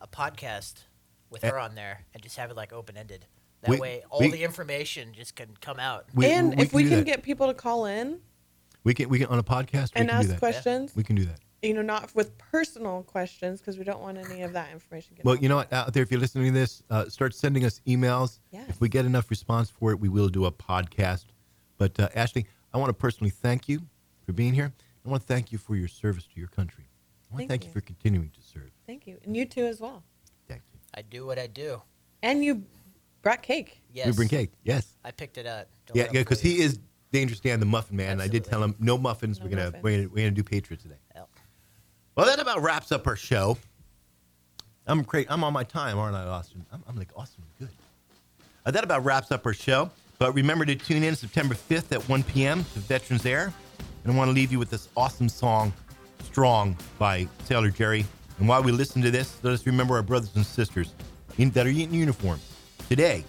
[0.00, 0.84] a podcast
[1.30, 1.50] with Eh.
[1.50, 3.26] her on there and just have it like open ended.
[3.62, 6.06] That We- way, all we- the information just can come out.
[6.14, 7.04] We, and if we do can that.
[7.06, 8.20] get people to call in
[8.82, 10.38] we can we can on a podcast we and can do ask that.
[10.38, 11.38] questions, We can do that.
[11.62, 15.14] You know, not with personal questions because we don't want any of that information.
[15.16, 15.72] Getting Well, out you know what?
[15.72, 18.38] Out there, if you're listening to this, uh, start sending us emails.
[18.50, 18.68] Yes.
[18.68, 21.26] If we get enough response for it, we will do a podcast.
[21.78, 23.80] But uh, Ashley, I want to personally thank you
[24.24, 24.72] for being here.
[25.04, 26.84] I want to thank you for your service to your country.
[27.30, 27.72] I want to Thank thank you you.
[27.72, 28.70] for continuing to serve.
[28.86, 30.02] Thank you, and you too as well.
[30.48, 30.80] Thank you.
[30.94, 31.80] I do what I do.
[32.22, 32.64] And you
[33.22, 33.80] brought cake.
[33.92, 34.50] Yes, We bring cake.
[34.64, 34.96] Yes.
[35.04, 35.68] I picked it up.
[35.86, 36.78] Don't Yeah, let 'em yeah, because he is
[37.12, 38.10] Dangerous Dan, the Muffin Man.
[38.12, 39.38] and I did tell him no muffins.
[39.38, 39.82] No we're gonna muffins.
[39.84, 40.98] we're gonna we're gonna do Patriot today.
[41.14, 41.29] Yep.
[42.20, 43.56] Well, that about wraps up our show.
[44.86, 45.26] I'm great.
[45.30, 46.66] I'm on my time, aren't I, Austin?
[46.70, 47.70] I'm, I'm like awesome good.
[48.66, 49.90] Uh, that about wraps up our show.
[50.18, 52.62] But remember to tune in September 5th at 1 p.m.
[52.74, 53.54] to Veterans Air.
[54.04, 55.72] And I want to leave you with this awesome song,
[56.22, 58.04] Strong, by Sailor Jerri.
[58.38, 60.92] And while we listen to this, let us remember our brothers and sisters
[61.38, 62.38] in, that are in uniform
[62.90, 63.24] today,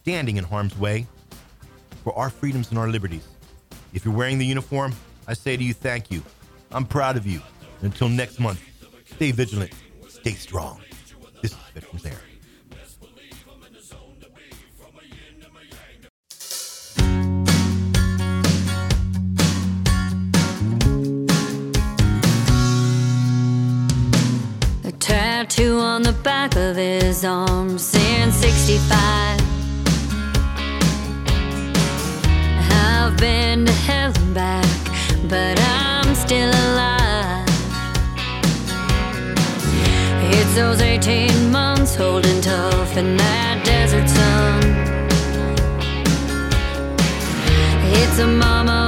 [0.00, 1.06] standing in harm's way
[2.02, 3.28] for our freedoms and our liberties.
[3.92, 4.94] If you're wearing the uniform,
[5.28, 6.22] I say to you, thank you.
[6.70, 7.42] I'm proud of you.
[7.82, 8.62] Until next month,
[9.06, 9.72] stay vigilant,
[10.08, 10.80] stay strong.
[11.42, 12.20] This is Veterans Air.
[24.84, 29.40] A tattoo on the back of his arm saying 65.
[32.70, 34.66] I've been to hell and back,
[35.28, 35.91] but I'm
[40.54, 44.62] Those 18 months holding tough in that desert sun.
[47.94, 48.81] It's a mama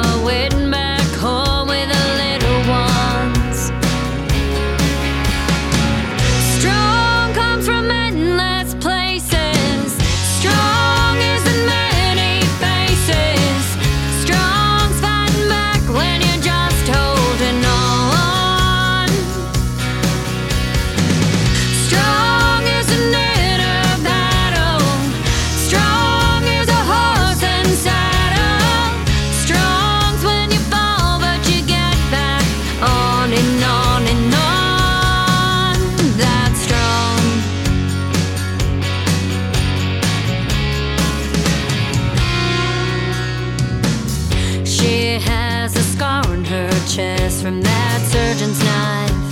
[48.15, 49.23] surgeon's knife.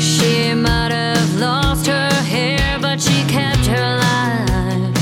[0.00, 4.96] She might have lost her hair, but she kept her life.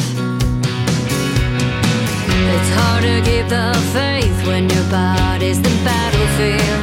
[2.54, 6.79] It's hard to keep the faith when your body's the battlefield.